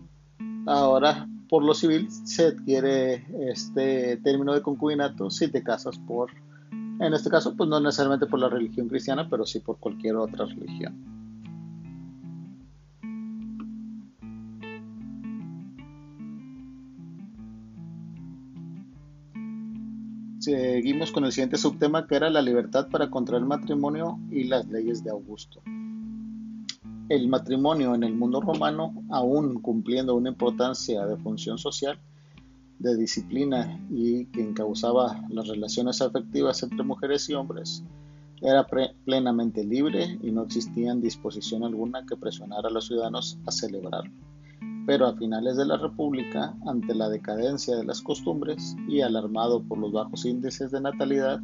ahora 0.66 1.28
por 1.48 1.64
lo 1.64 1.74
civil 1.74 2.10
se 2.10 2.46
adquiere 2.46 3.26
este 3.50 4.16
término 4.18 4.54
de 4.54 4.62
concubinato 4.62 5.28
si 5.30 5.48
te 5.48 5.62
casas 5.62 5.98
por, 5.98 6.30
en 6.70 7.12
este 7.12 7.28
caso, 7.28 7.54
pues 7.56 7.68
no 7.68 7.78
necesariamente 7.80 8.26
por 8.26 8.38
la 8.38 8.48
religión 8.48 8.88
cristiana, 8.88 9.28
pero 9.28 9.44
sí 9.44 9.60
por 9.60 9.78
cualquier 9.78 10.16
otra 10.16 10.46
religión. 10.46 10.94
Seguimos 20.38 21.12
con 21.12 21.24
el 21.24 21.32
siguiente 21.32 21.56
subtema 21.56 22.06
que 22.06 22.16
era 22.16 22.30
la 22.30 22.42
libertad 22.42 22.88
para 22.88 23.10
contraer 23.10 23.44
matrimonio 23.44 24.18
y 24.30 24.44
las 24.44 24.66
leyes 24.68 25.04
de 25.04 25.10
Augusto 25.10 25.62
el 27.12 27.28
matrimonio 27.28 27.94
en 27.94 28.04
el 28.04 28.14
mundo 28.14 28.40
romano, 28.40 28.94
aún 29.10 29.60
cumpliendo 29.60 30.14
una 30.14 30.30
importancia 30.30 31.04
de 31.04 31.18
función 31.18 31.58
social, 31.58 31.98
de 32.78 32.96
disciplina 32.96 33.78
y 33.90 34.24
que 34.26 34.40
encauzaba 34.40 35.22
las 35.28 35.46
relaciones 35.46 36.00
afectivas 36.00 36.62
entre 36.62 36.82
mujeres 36.82 37.28
y 37.28 37.34
hombres, 37.34 37.84
era 38.40 38.66
plenamente 39.04 39.62
libre 39.62 40.18
y 40.22 40.30
no 40.30 40.44
existía 40.44 40.94
disposición 40.94 41.64
alguna 41.64 42.06
que 42.06 42.16
presionara 42.16 42.68
a 42.68 42.72
los 42.72 42.86
ciudadanos 42.86 43.38
a 43.46 43.52
celebrarlo. 43.52 44.10
Pero 44.86 45.06
a 45.06 45.14
finales 45.14 45.58
de 45.58 45.66
la 45.66 45.76
República, 45.76 46.56
ante 46.66 46.94
la 46.94 47.10
decadencia 47.10 47.76
de 47.76 47.84
las 47.84 48.00
costumbres 48.00 48.74
y 48.88 49.02
alarmado 49.02 49.62
por 49.62 49.76
los 49.76 49.92
bajos 49.92 50.24
índices 50.24 50.70
de 50.70 50.80
natalidad, 50.80 51.42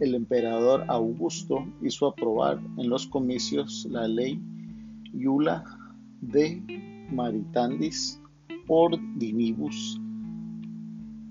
el 0.00 0.16
emperador 0.16 0.84
Augusto 0.88 1.64
hizo 1.82 2.08
aprobar 2.08 2.58
en 2.76 2.88
los 2.88 3.06
comicios 3.06 3.86
la 3.88 4.08
ley 4.08 4.42
Iula 5.12 5.64
de 6.20 6.62
Maritandis 7.12 8.20
Ordinibus, 8.68 10.00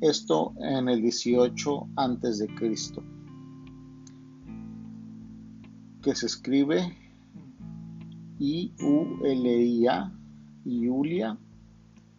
esto 0.02 0.54
en 0.60 0.90
el 0.90 1.02
18 1.02 1.88
antes 1.96 2.40
de 2.40 2.48
Cristo, 2.56 3.04
que 6.02 6.16
se 6.16 6.26
escribe 6.26 6.96
I 8.40 8.72
U 8.82 9.24
L 9.24 9.64
I 9.64 9.88
A 9.88 10.12
Iulia 10.66 11.38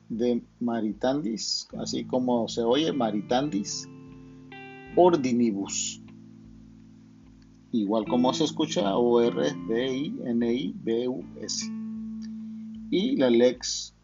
de 0.09 0.43
Maritandis, 0.61 1.69
así 1.79 2.05
como 2.05 2.49
se 2.49 2.63
oye 2.63 2.93
Maritandis 2.93 3.89
Ordinibus 4.97 6.03
igual 7.73 8.05
como 8.07 8.33
se 8.33 8.45
escucha 8.45 8.97
O 8.97 9.21
R 9.21 9.43
D 9.69 9.97
I 9.97 10.21
N 10.25 10.53
I 10.53 10.75
B 10.83 11.09
U 11.09 11.25
S. 11.41 11.67
Y 12.91 13.17
la 13.17 13.31
lex 13.31 13.95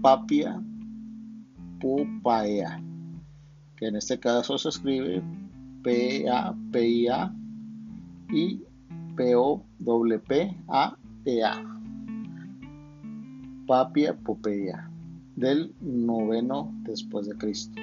Papia 0.00 0.62
Pupaea, 1.80 2.82
que 3.76 3.86
en 3.86 3.96
este 3.96 4.18
caso 4.18 4.58
se 4.58 4.68
escribe 4.68 5.22
P 5.82 6.28
A 6.28 6.54
P 6.70 6.88
I 6.88 7.08
A 7.08 7.34
y 8.30 8.60
P 9.16 9.34
O 9.34 9.64
W 9.80 10.18
P 10.20 10.56
A 10.68 10.96
E 11.24 11.42
A. 11.42 11.62
Papia 13.66 14.14
Popeia 14.14 14.90
del 15.36 15.74
noveno 15.80 16.72
después 16.84 17.26
de 17.26 17.36
Cristo. 17.36 17.80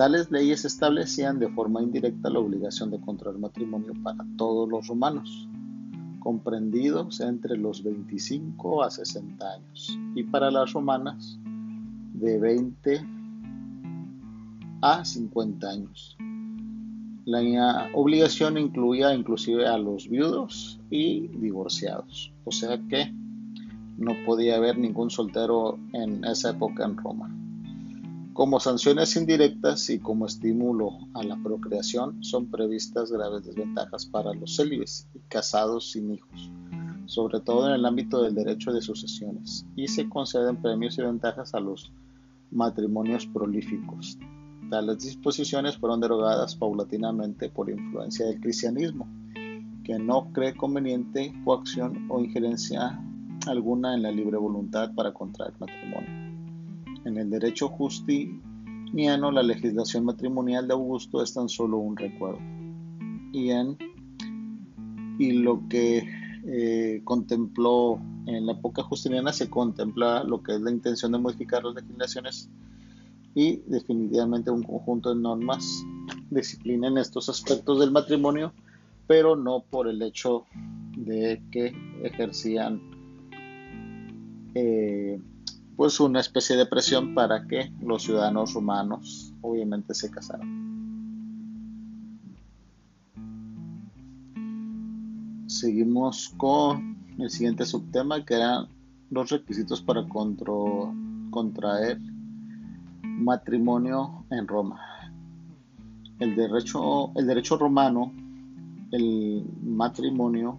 Tales 0.00 0.30
leyes 0.30 0.64
establecían 0.64 1.38
de 1.38 1.50
forma 1.50 1.82
indirecta 1.82 2.30
la 2.30 2.38
obligación 2.38 2.90
de 2.90 2.98
contraer 3.02 3.36
matrimonio 3.36 3.92
para 4.02 4.24
todos 4.38 4.66
los 4.66 4.86
romanos, 4.86 5.46
comprendidos 6.20 7.20
entre 7.20 7.58
los 7.58 7.82
25 7.84 8.82
a 8.82 8.90
60 8.90 9.46
años, 9.46 9.98
y 10.14 10.22
para 10.22 10.50
las 10.50 10.72
romanas 10.72 11.38
de 12.14 12.38
20 12.38 13.06
a 14.80 15.04
50 15.04 15.68
años. 15.68 16.16
La 17.26 17.90
obligación 17.92 18.56
incluía 18.56 19.12
inclusive 19.12 19.66
a 19.66 19.76
los 19.76 20.08
viudos 20.08 20.80
y 20.88 21.28
divorciados, 21.28 22.32
o 22.46 22.52
sea 22.52 22.78
que 22.88 23.12
no 23.98 24.12
podía 24.24 24.56
haber 24.56 24.78
ningún 24.78 25.10
soltero 25.10 25.78
en 25.92 26.24
esa 26.24 26.52
época 26.52 26.86
en 26.86 26.96
Roma. 26.96 27.36
Como 28.40 28.58
sanciones 28.58 29.16
indirectas 29.16 29.90
y 29.90 29.98
como 29.98 30.24
estímulo 30.24 30.92
a 31.12 31.22
la 31.22 31.36
procreación 31.42 32.24
son 32.24 32.50
previstas 32.50 33.12
graves 33.12 33.44
desventajas 33.44 34.06
para 34.06 34.32
los 34.32 34.56
célibes 34.56 35.06
y 35.12 35.18
casados 35.28 35.90
sin 35.90 36.14
hijos, 36.14 36.50
sobre 37.04 37.40
todo 37.40 37.68
en 37.68 37.74
el 37.74 37.84
ámbito 37.84 38.22
del 38.22 38.34
derecho 38.34 38.72
de 38.72 38.80
sucesiones, 38.80 39.66
y 39.76 39.88
se 39.88 40.08
conceden 40.08 40.56
premios 40.56 40.96
y 40.96 41.02
ventajas 41.02 41.52
a 41.52 41.60
los 41.60 41.92
matrimonios 42.50 43.26
prolíficos. 43.26 44.16
Tales 44.70 45.00
disposiciones 45.00 45.76
fueron 45.76 46.00
derogadas 46.00 46.56
paulatinamente 46.56 47.50
por 47.50 47.68
influencia 47.68 48.24
del 48.24 48.40
cristianismo, 48.40 49.06
que 49.84 49.98
no 49.98 50.32
cree 50.32 50.56
conveniente 50.56 51.34
coacción 51.44 52.06
o 52.08 52.20
injerencia 52.20 52.98
alguna 53.46 53.94
en 53.94 54.00
la 54.00 54.10
libre 54.10 54.38
voluntad 54.38 54.94
para 54.94 55.12
contraer 55.12 55.52
matrimonio. 55.60 56.29
En 57.04 57.16
el 57.16 57.30
derecho 57.30 57.68
justiniano, 57.68 59.30
la 59.30 59.42
legislación 59.42 60.04
matrimonial 60.04 60.66
de 60.66 60.74
Augusto 60.74 61.22
es 61.22 61.32
tan 61.32 61.48
solo 61.48 61.78
un 61.78 61.96
recuerdo. 61.96 62.40
Y, 63.32 63.50
en, 63.50 63.76
y 65.18 65.32
lo 65.32 65.66
que 65.68 66.06
eh, 66.44 67.00
contempló 67.04 68.00
en 68.26 68.46
la 68.46 68.52
época 68.52 68.82
justiniana 68.82 69.32
se 69.32 69.48
contempla 69.48 70.24
lo 70.24 70.42
que 70.42 70.54
es 70.54 70.60
la 70.60 70.70
intención 70.70 71.12
de 71.12 71.18
modificar 71.18 71.64
las 71.64 71.74
legislaciones 71.74 72.50
y 73.34 73.62
definitivamente 73.66 74.50
un 74.50 74.62
conjunto 74.62 75.14
de 75.14 75.20
normas 75.20 75.84
disciplinen 76.30 76.98
estos 76.98 77.28
aspectos 77.28 77.78
del 77.78 77.90
matrimonio, 77.90 78.52
pero 79.06 79.36
no 79.36 79.62
por 79.68 79.88
el 79.88 80.02
hecho 80.02 80.46
de 80.96 81.42
que 81.50 81.72
ejercían 82.02 82.80
eh, 84.54 85.20
pues 85.80 85.98
una 85.98 86.20
especie 86.20 86.56
de 86.56 86.66
presión 86.66 87.14
para 87.14 87.46
que 87.46 87.72
los 87.80 88.02
ciudadanos 88.02 88.52
romanos 88.52 89.32
obviamente 89.40 89.94
se 89.94 90.10
casaran. 90.10 90.46
Seguimos 95.46 96.34
con 96.36 96.98
el 97.16 97.30
siguiente 97.30 97.64
subtema 97.64 98.22
que 98.26 98.34
eran 98.34 98.68
los 99.08 99.30
requisitos 99.30 99.80
para 99.80 100.06
contraer 101.30 101.98
matrimonio 103.02 104.26
en 104.30 104.46
Roma. 104.48 104.82
El 106.18 106.36
derecho, 106.36 107.10
romano, 107.58 108.12
el 108.92 109.46
matrimonio 109.62 110.58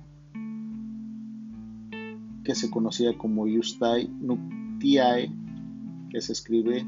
que 2.44 2.56
se 2.56 2.72
conocía 2.72 3.16
como 3.16 3.46
Iustai 3.46 4.10
TIAE, 4.82 5.32
que 6.10 6.20
se 6.22 6.34
escribe 6.34 6.86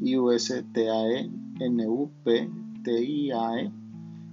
I-U-S-T-A-E, 0.00 1.30
N-U-P-T-I-A-E, 1.60 2.52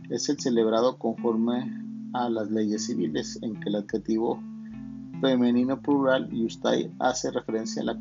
es 0.09 0.29
el 0.29 0.39
celebrado 0.39 0.97
conforme 0.97 1.81
a 2.13 2.29
las 2.29 2.51
leyes 2.51 2.85
civiles, 2.85 3.39
en 3.41 3.59
que 3.59 3.69
el 3.69 3.75
adjetivo 3.75 4.39
femenino 5.21 5.81
plural 5.81 6.29
Yustai 6.31 6.91
hace 6.99 7.31
referencia 7.31 7.81
a 7.81 7.85
la, 7.85 7.97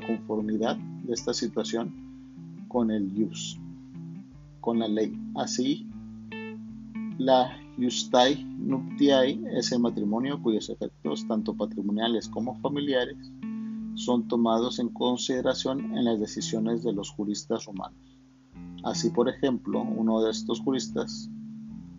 conformidad 0.00 0.76
de 0.76 1.12
esta 1.12 1.34
situación 1.34 1.94
con 2.68 2.90
el 2.90 3.12
Yus, 3.14 3.60
con 4.60 4.78
la 4.78 4.88
ley. 4.88 5.12
Así, 5.34 5.86
la 7.18 7.56
Yustai 7.76 8.44
Nuptiae 8.44 9.40
es 9.52 9.72
el 9.72 9.80
matrimonio 9.80 10.40
cuyos 10.42 10.70
efectos, 10.70 11.26
tanto 11.28 11.54
patrimoniales 11.54 12.28
como 12.28 12.54
familiares, 12.60 13.16
son 13.94 14.28
tomados 14.28 14.78
en 14.78 14.88
consideración 14.88 15.96
en 15.96 16.04
las 16.04 16.20
decisiones 16.20 16.82
de 16.82 16.92
los 16.92 17.10
juristas 17.10 17.64
romanos. 17.64 17.98
Así, 18.84 19.10
por 19.10 19.28
ejemplo, 19.28 19.82
uno 19.82 20.22
de 20.22 20.30
estos 20.30 20.60
juristas 20.60 21.30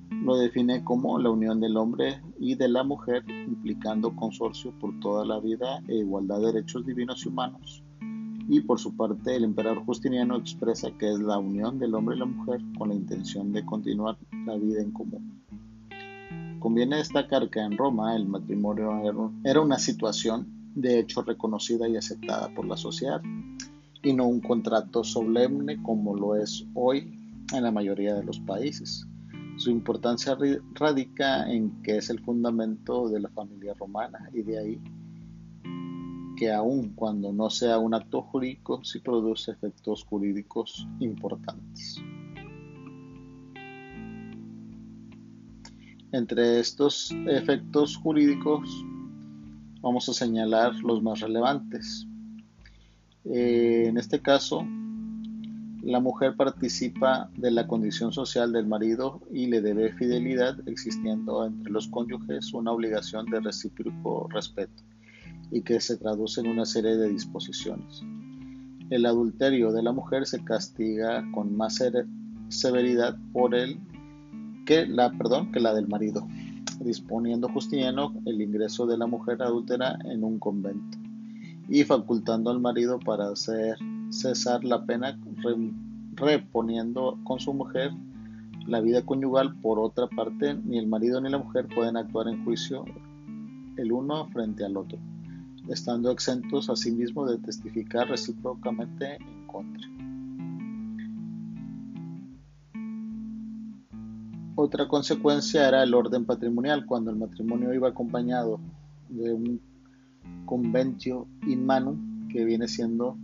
lo 0.10 0.38
define 0.38 0.84
como 0.84 1.18
la 1.20 1.30
unión 1.30 1.60
del 1.60 1.78
hombre 1.78 2.22
y 2.39 2.56
de 2.56 2.68
la 2.68 2.84
mujer, 2.84 3.24
implicando 3.30 4.16
consorcio 4.16 4.72
por 4.80 5.00
toda 5.00 5.26
la 5.26 5.39
vida 5.39 5.82
e 5.88 5.98
igualdad 5.98 6.39
de 6.39 6.48
derechos 6.48 6.86
divinos 6.86 7.26
y 7.26 7.30
humanos. 7.30 7.84
Y 8.48 8.62
por 8.62 8.80
su 8.80 8.96
parte, 8.96 9.36
el 9.36 9.43
emperador 9.43 9.84
Justiniano 9.86 10.36
expresa 10.36 10.91
que 11.00 11.12
es 11.12 11.20
la 11.20 11.39
unión 11.39 11.80
del 11.80 11.96
hombre 11.96 12.16
y 12.16 12.20
la 12.20 12.26
mujer 12.26 12.62
con 12.78 12.89
la 12.89 12.96
intención 12.96 13.52
de 13.52 13.66
continuar 13.66 14.18
la 14.46 14.56
vida 14.56 14.82
en 14.82 14.91
común. 14.91 15.41
Conviene 16.60 16.98
destacar 16.98 17.50
que 17.50 17.60
en 17.60 17.78
Roma 17.78 18.16
el 18.16 18.28
matrimonio 18.28 19.32
era 19.43 19.62
una 19.62 19.80
situación 19.80 20.55
de 20.76 20.99
hecho 20.99 21.23
reconocida 21.23 21.88
y 21.88 21.95
aceptada 21.95 22.53
por 22.53 22.67
la 22.67 22.78
sociedad 22.78 23.21
y 24.03 24.13
no 24.13 24.28
un 24.28 24.41
contrato 24.41 25.03
solemne 25.03 25.82
como 25.82 26.15
lo 26.15 26.36
es 26.36 26.65
hoy 26.76 27.17
en 27.53 27.63
la 27.63 27.71
mayoría 27.71 28.13
de 28.13 28.23
los 28.23 28.39
países. 28.41 29.07
Su 29.57 29.71
importancia 29.71 30.38
radica 30.73 31.49
en 31.51 31.82
que 31.82 31.97
es 31.97 32.09
el 32.09 32.19
fundamento 32.19 33.09
de 33.09 33.21
la 33.21 33.30
familia 33.30 33.73
romana 33.73 34.30
y 34.34 34.43
de 34.43 34.59
ahí 34.59 34.82
que 36.36 36.51
aun 36.51 36.89
cuando 36.89 37.32
no 37.32 37.49
sea 37.49 37.80
un 37.80 37.93
acto 37.93 38.21
jurídico, 38.21 38.84
sí 38.84 38.99
produce 38.99 39.51
efectos 39.51 40.03
jurídicos 40.03 40.86
importantes. 40.99 41.97
Entre 46.11 46.59
estos 46.59 47.11
efectos 47.28 47.95
jurídicos 47.95 48.69
vamos 49.86 50.09
a 50.09 50.13
señalar 50.13 50.73
los 50.83 51.03
más 51.03 51.19
relevantes. 51.19 52.07
Eh, 53.23 53.83
en 53.86 53.99
este 53.99 54.19
caso, 54.19 54.65
la 55.83 55.99
mujer 55.99 56.36
participa 56.36 57.29
de 57.38 57.51
la 57.51 57.67
condición 57.67 58.11
social 58.11 58.51
del 58.51 58.65
marido 58.65 59.21
y 59.31 59.45
le 59.45 59.61
debe 59.61 59.93
fidelidad, 59.93 60.57
existiendo 60.67 61.45
entre 61.45 61.71
los 61.71 61.88
cónyuges 61.88 62.51
una 62.53 62.71
obligación 62.71 63.27
de 63.27 63.41
recíproco 63.41 64.27
respeto 64.33 64.81
y 65.51 65.61
que 65.61 65.79
se 65.79 65.97
traduce 65.97 66.41
en 66.41 66.47
una 66.47 66.65
serie 66.65 66.97
de 66.97 67.07
disposiciones. 67.07 68.01
El 68.89 69.05
adulterio 69.05 69.71
de 69.71 69.83
la 69.83 69.91
mujer 69.91 70.25
se 70.25 70.43
castiga 70.43 71.23
con 71.31 71.55
más 71.55 71.79
severidad 72.49 73.19
por 73.33 73.53
él 73.53 73.79
que 74.65 74.88
la, 74.88 75.11
perdón, 75.11 75.51
que 75.51 75.59
la 75.59 75.75
del 75.75 75.88
marido, 75.88 76.27
disponiendo 76.80 77.49
Justiniano 77.49 78.13
el 78.26 78.41
ingreso 78.41 78.86
de 78.86 78.97
la 78.97 79.07
mujer 79.07 79.41
adúltera 79.41 79.97
en 80.05 80.23
un 80.23 80.39
convento 80.39 80.97
y 81.67 81.84
facultando 81.84 82.51
al 82.51 82.59
marido 82.59 82.99
para 82.99 83.30
hacer 83.30 83.78
cesar 84.09 84.63
la 84.63 84.86
pena 84.86 85.19
reponiendo 86.15 87.19
con 87.23 87.39
su 87.39 87.53
mujer 87.53 87.91
la 88.67 88.82
vida 88.82 89.03
conyugal. 89.03 89.55
Por 89.61 89.80
otra 89.80 90.07
parte, 90.07 90.55
ni 90.63 90.78
el 90.78 90.88
marido 90.88 91.21
ni 91.21 91.30
la 91.30 91.38
mujer 91.38 91.67
pueden 91.73 91.97
actuar 91.97 92.28
en 92.28 92.43
juicio 92.43 92.86
el 93.78 93.91
uno 93.91 94.28
frente 94.28 94.63
al 94.63 94.78
otro, 94.78 94.97
estando 95.69 96.11
exentos 96.11 96.69
a 96.69 96.76
sí 96.76 96.91
mismos 96.91 97.30
de 97.30 97.38
testificar 97.39 98.07
recíprocamente 98.07 99.15
en 99.15 99.47
contra. 99.47 99.95
Otra 104.56 104.88
consecuencia 104.88 105.68
era 105.68 105.84
el 105.84 105.93
orden 105.93 106.26
patrimonial, 106.26 106.86
cuando 106.86 107.12
el 107.12 107.18
matrimonio 107.18 107.74
iba 107.74 107.89
acompañado 107.89 108.62
de 109.10 109.34
un 109.34 109.60
conventio 110.45 111.28
in 111.45 111.66
manu, 111.66 112.28
que 112.30 112.45
viene 112.45 112.68
siendo 112.68 113.18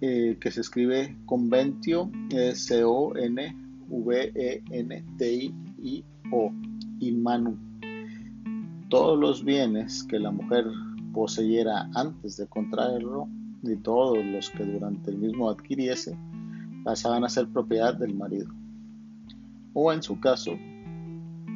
eh, 0.00 0.38
que 0.40 0.50
se 0.50 0.60
escribe 0.60 1.16
conventio, 1.26 2.10
C-O-N-V-E-N-T-I-O, 2.30 3.72
in 7.00 7.22
manu. 7.22 7.58
Todos 8.88 9.18
los 9.18 9.44
bienes 9.44 10.04
que 10.04 10.18
la 10.18 10.30
mujer 10.30 10.64
poseyera 11.12 11.90
antes 11.94 12.36
de 12.36 12.46
contraerlo 12.46 13.28
y 13.62 13.76
todos 13.76 14.24
los 14.24 14.50
que 14.50 14.64
durante 14.64 15.10
el 15.10 15.18
mismo 15.18 15.50
adquiriese 15.50 16.16
pasaban 16.84 17.24
a 17.24 17.28
ser 17.28 17.48
propiedad 17.48 17.94
del 17.94 18.14
marido, 18.14 18.50
o 19.74 19.92
en 19.92 20.02
su 20.02 20.18
caso, 20.20 20.52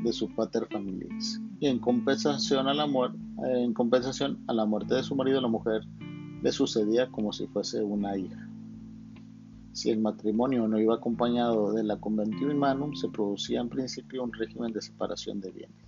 de 0.04 0.12
su 0.12 0.28
pater 0.34 0.66
familias. 0.70 1.40
Y 1.60 1.66
en 1.66 1.78
compensación 1.78 2.68
a 2.68 2.74
la 2.74 2.86
muerte, 2.86 3.18
en 3.46 3.72
compensación 3.72 4.38
a 4.46 4.52
la 4.52 4.66
muerte 4.66 4.94
de 4.94 5.02
su 5.02 5.14
marido, 5.16 5.40
la 5.40 5.48
mujer 5.48 5.82
le 6.42 6.52
sucedía 6.52 7.10
como 7.10 7.32
si 7.32 7.46
fuese 7.46 7.82
una 7.82 8.16
hija. 8.16 8.48
Si 9.72 9.90
el 9.90 9.98
matrimonio 9.98 10.68
no 10.68 10.78
iba 10.78 10.94
acompañado 10.94 11.72
de 11.72 11.82
la 11.82 11.98
conventio 11.98 12.48
humanum, 12.48 12.94
se 12.94 13.08
producía 13.08 13.60
en 13.60 13.68
principio 13.68 14.22
un 14.22 14.32
régimen 14.32 14.72
de 14.72 14.82
separación 14.82 15.40
de 15.40 15.50
bienes, 15.50 15.86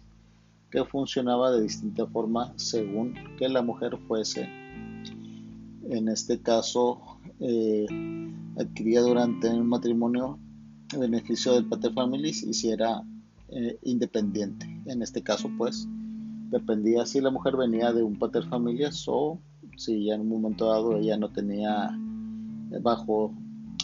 que 0.71 0.85
funcionaba 0.85 1.53
de 1.53 1.63
distinta 1.63 2.07
forma 2.07 2.53
según 2.57 3.15
que 3.39 3.49
la 3.49 3.63
mujer 3.63 3.97
fuese, 4.09 4.49
en 5.89 6.09
este 6.09 6.41
caso, 6.41 7.01
eh, 7.39 7.87
adquiría 8.59 9.03
durante 9.03 9.51
un 9.51 9.69
matrimonio 9.69 10.39
el 10.41 10.46
beneficio 10.99 11.55
del 11.55 11.67
pater 11.67 11.93
familias 11.93 12.43
y 12.43 12.55
si 12.55 12.71
era 12.71 13.03
eh, 13.49 13.79
independiente. 13.83 14.67
En 14.87 15.03
este 15.03 15.23
caso, 15.23 15.51
pues, 15.57 15.89
dependía 16.51 17.07
si 17.07 17.21
la 17.21 17.31
mujer 17.31 17.57
venía 17.57 17.93
de 17.93 18.03
un 18.03 18.19
pater 18.19 18.45
familias 18.45 19.05
o 19.09 19.39
si 19.77 20.07
ya 20.07 20.15
en 20.15 20.23
un 20.23 20.29
momento 20.29 20.67
dado 20.67 20.97
ella 20.97 21.17
no 21.17 21.31
tenía 21.31 21.91
bajo, 22.81 23.35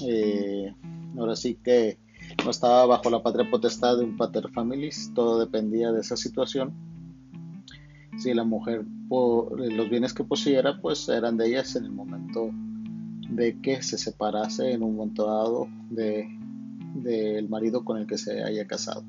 eh, 0.06 0.74
ahora 1.16 1.36
sí 1.36 1.58
que 1.62 1.98
no 2.44 2.50
estaba 2.50 2.86
bajo 2.86 3.10
la 3.10 3.22
patria 3.22 3.50
potestad 3.50 3.98
de 3.98 4.04
un 4.04 4.16
pater 4.16 4.48
familias, 4.50 5.10
todo 5.14 5.38
dependía 5.38 5.92
de 5.92 6.00
esa 6.00 6.16
situación. 6.16 6.72
Si 8.18 8.32
la 8.34 8.44
mujer, 8.44 8.84
por 9.08 9.58
los 9.58 9.90
bienes 9.90 10.12
que 10.12 10.24
poseyera, 10.24 10.80
pues 10.80 11.08
eran 11.08 11.36
de 11.36 11.48
ellas 11.48 11.76
en 11.76 11.84
el 11.84 11.92
momento 11.92 12.50
de 13.30 13.60
que 13.60 13.82
se 13.82 13.98
separase 13.98 14.72
en 14.72 14.82
un 14.82 14.96
momento 14.96 15.26
dado 15.26 15.68
de 15.90 16.28
del 16.94 17.48
marido 17.48 17.84
con 17.84 17.98
el 17.98 18.06
que 18.06 18.18
se 18.18 18.42
haya 18.42 18.66
casado. 18.66 19.04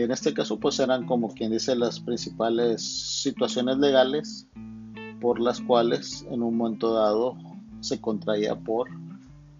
en 0.00 0.10
este 0.10 0.32
caso 0.32 0.58
pues 0.58 0.80
eran 0.80 1.04
como 1.06 1.28
quien 1.28 1.52
dice 1.52 1.76
las 1.76 2.00
principales 2.00 2.82
situaciones 2.82 3.78
legales 3.78 4.46
por 5.20 5.40
las 5.40 5.60
cuales 5.60 6.26
en 6.30 6.42
un 6.42 6.56
momento 6.56 6.94
dado 6.94 7.36
se 7.80 8.00
contraía 8.00 8.56
por 8.56 8.88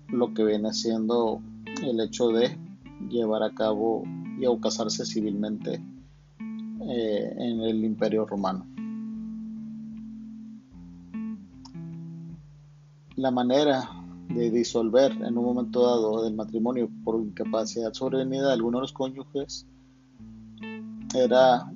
lo 0.08 0.32
que 0.34 0.44
viene 0.44 0.72
siendo 0.72 1.40
el 1.82 2.00
hecho 2.00 2.28
de 2.28 2.56
llevar 3.08 3.42
a 3.42 3.54
cabo 3.54 4.04
y 4.38 4.46
o 4.46 4.60
casarse 4.60 5.04
civilmente 5.04 5.80
eh, 6.40 7.34
en 7.38 7.60
el 7.60 7.84
imperio 7.84 8.26
romano. 8.26 8.66
La 13.16 13.30
manera 13.30 13.90
de 14.28 14.50
disolver 14.50 15.12
en 15.12 15.36
un 15.36 15.44
momento 15.44 15.82
dado 15.82 16.24
del 16.24 16.34
matrimonio 16.34 16.88
por 17.04 17.20
incapacidad 17.20 17.92
sobrevenida 17.92 18.48
de 18.48 18.52
alguno 18.54 18.78
de 18.78 18.82
los 18.82 18.92
cónyuges 18.92 19.66
era, 21.14 21.70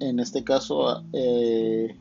en 0.00 0.18
este 0.20 0.42
caso, 0.42 1.02
eh, 1.12 1.98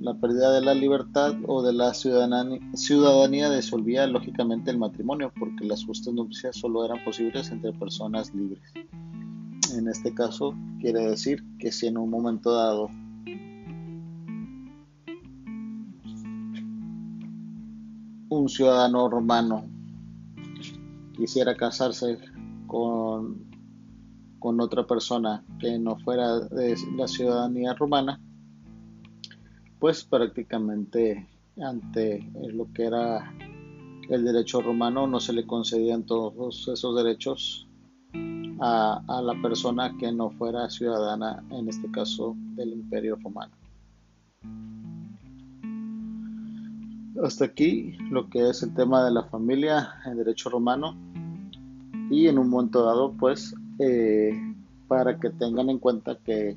la 0.00 0.14
pérdida 0.14 0.52
de 0.52 0.62
la 0.62 0.74
libertad 0.74 1.36
o 1.46 1.62
de 1.62 1.72
la 1.72 1.94
ciudadanía, 1.94 2.58
ciudadanía 2.74 3.50
disolvía 3.50 4.06
lógicamente 4.08 4.72
el 4.72 4.78
matrimonio 4.78 5.32
porque 5.38 5.64
las 5.64 5.84
justas 5.84 6.12
nupcias 6.12 6.56
solo 6.56 6.84
eran 6.84 7.04
posibles 7.04 7.52
entre 7.52 7.72
personas 7.72 8.34
libres. 8.34 8.62
En 9.76 9.86
este 9.86 10.12
caso 10.12 10.56
quiere 10.80 11.06
decir 11.08 11.44
que 11.60 11.70
si 11.70 11.86
en 11.86 11.98
un 11.98 12.10
momento 12.10 12.52
dado 12.52 12.88
un 18.42 18.48
ciudadano 18.48 19.08
romano 19.08 19.68
quisiera 21.16 21.56
casarse 21.56 22.18
con 22.66 23.52
con 24.42 24.60
otra 24.60 24.84
persona 24.84 25.44
que 25.60 25.78
no 25.78 25.96
fuera 26.00 26.40
de 26.40 26.76
la 26.96 27.06
ciudadanía 27.06 27.74
romana, 27.74 28.20
pues 29.78 30.02
prácticamente 30.02 31.28
ante 31.62 32.28
lo 32.52 32.66
que 32.72 32.86
era 32.86 33.32
el 34.08 34.24
derecho 34.24 34.60
romano 34.60 35.06
no 35.06 35.20
se 35.20 35.32
le 35.32 35.46
concedían 35.46 36.04
todos 36.04 36.66
esos 36.66 36.96
derechos 36.96 37.68
a, 38.58 39.00
a, 39.06 39.22
la 39.22 39.40
persona 39.40 39.96
que 39.96 40.10
no 40.10 40.30
fuera 40.32 40.68
ciudadana, 40.68 41.44
en 41.50 41.68
este 41.68 41.88
caso 41.92 42.34
del 42.56 42.72
imperio 42.72 43.16
romano. 43.22 43.54
Hasta 47.20 47.44
aquí 47.44 47.96
lo 48.10 48.30
que 48.30 48.48
es 48.48 48.62
el 48.62 48.74
tema 48.74 49.04
de 49.04 49.10
la 49.10 49.24
familia 49.24 49.94
en 50.06 50.16
derecho 50.16 50.48
romano 50.48 50.96
y 52.10 52.26
en 52.26 52.38
un 52.38 52.48
momento 52.48 52.84
dado 52.84 53.12
pues 53.12 53.54
eh, 53.78 54.32
para 54.88 55.18
que 55.18 55.30
tengan 55.30 55.68
en 55.68 55.78
cuenta 55.78 56.16
que 56.24 56.56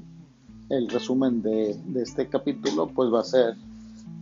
el 0.70 0.90
resumen 0.90 1.42
de, 1.42 1.78
este 1.96 2.28
capítulo 2.30 2.88
pues 2.88 3.14
va 3.14 3.20
a 3.20 3.24
ser 3.24 3.56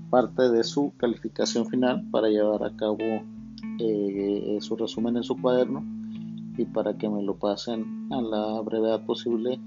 parte 0.10 0.50
de 0.50 0.64
su 0.64 0.92
calificación 0.98 1.68
final 1.68 2.04
para 2.12 2.30
llevar 2.30 2.64
a 2.64 2.76
cabo 2.76 3.22
eh, 3.80 4.58
su 4.60 4.76
resumen 4.76 5.18
en 5.18 5.24
su 5.24 5.40
cuaderno 5.40 5.84
y 6.58 6.66
para 6.66 6.98
que 6.98 7.10
me 7.10 7.22
lo 7.22 7.36
pasen 7.36 8.08
a 8.12 8.22
la 8.22 8.62
brevedad 8.62 9.06
posible, 9.06 9.60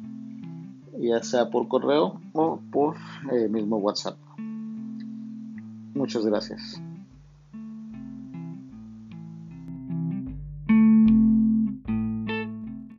ya 0.98 1.22
sea 1.22 1.50
por 1.50 1.68
correo 1.68 2.20
o 2.32 2.60
por 2.70 2.96
eh, 3.32 3.48
mismo 3.48 3.78
WhatsApp. 3.78 4.16
Muchas 5.96 6.26
gracias. 6.26 6.78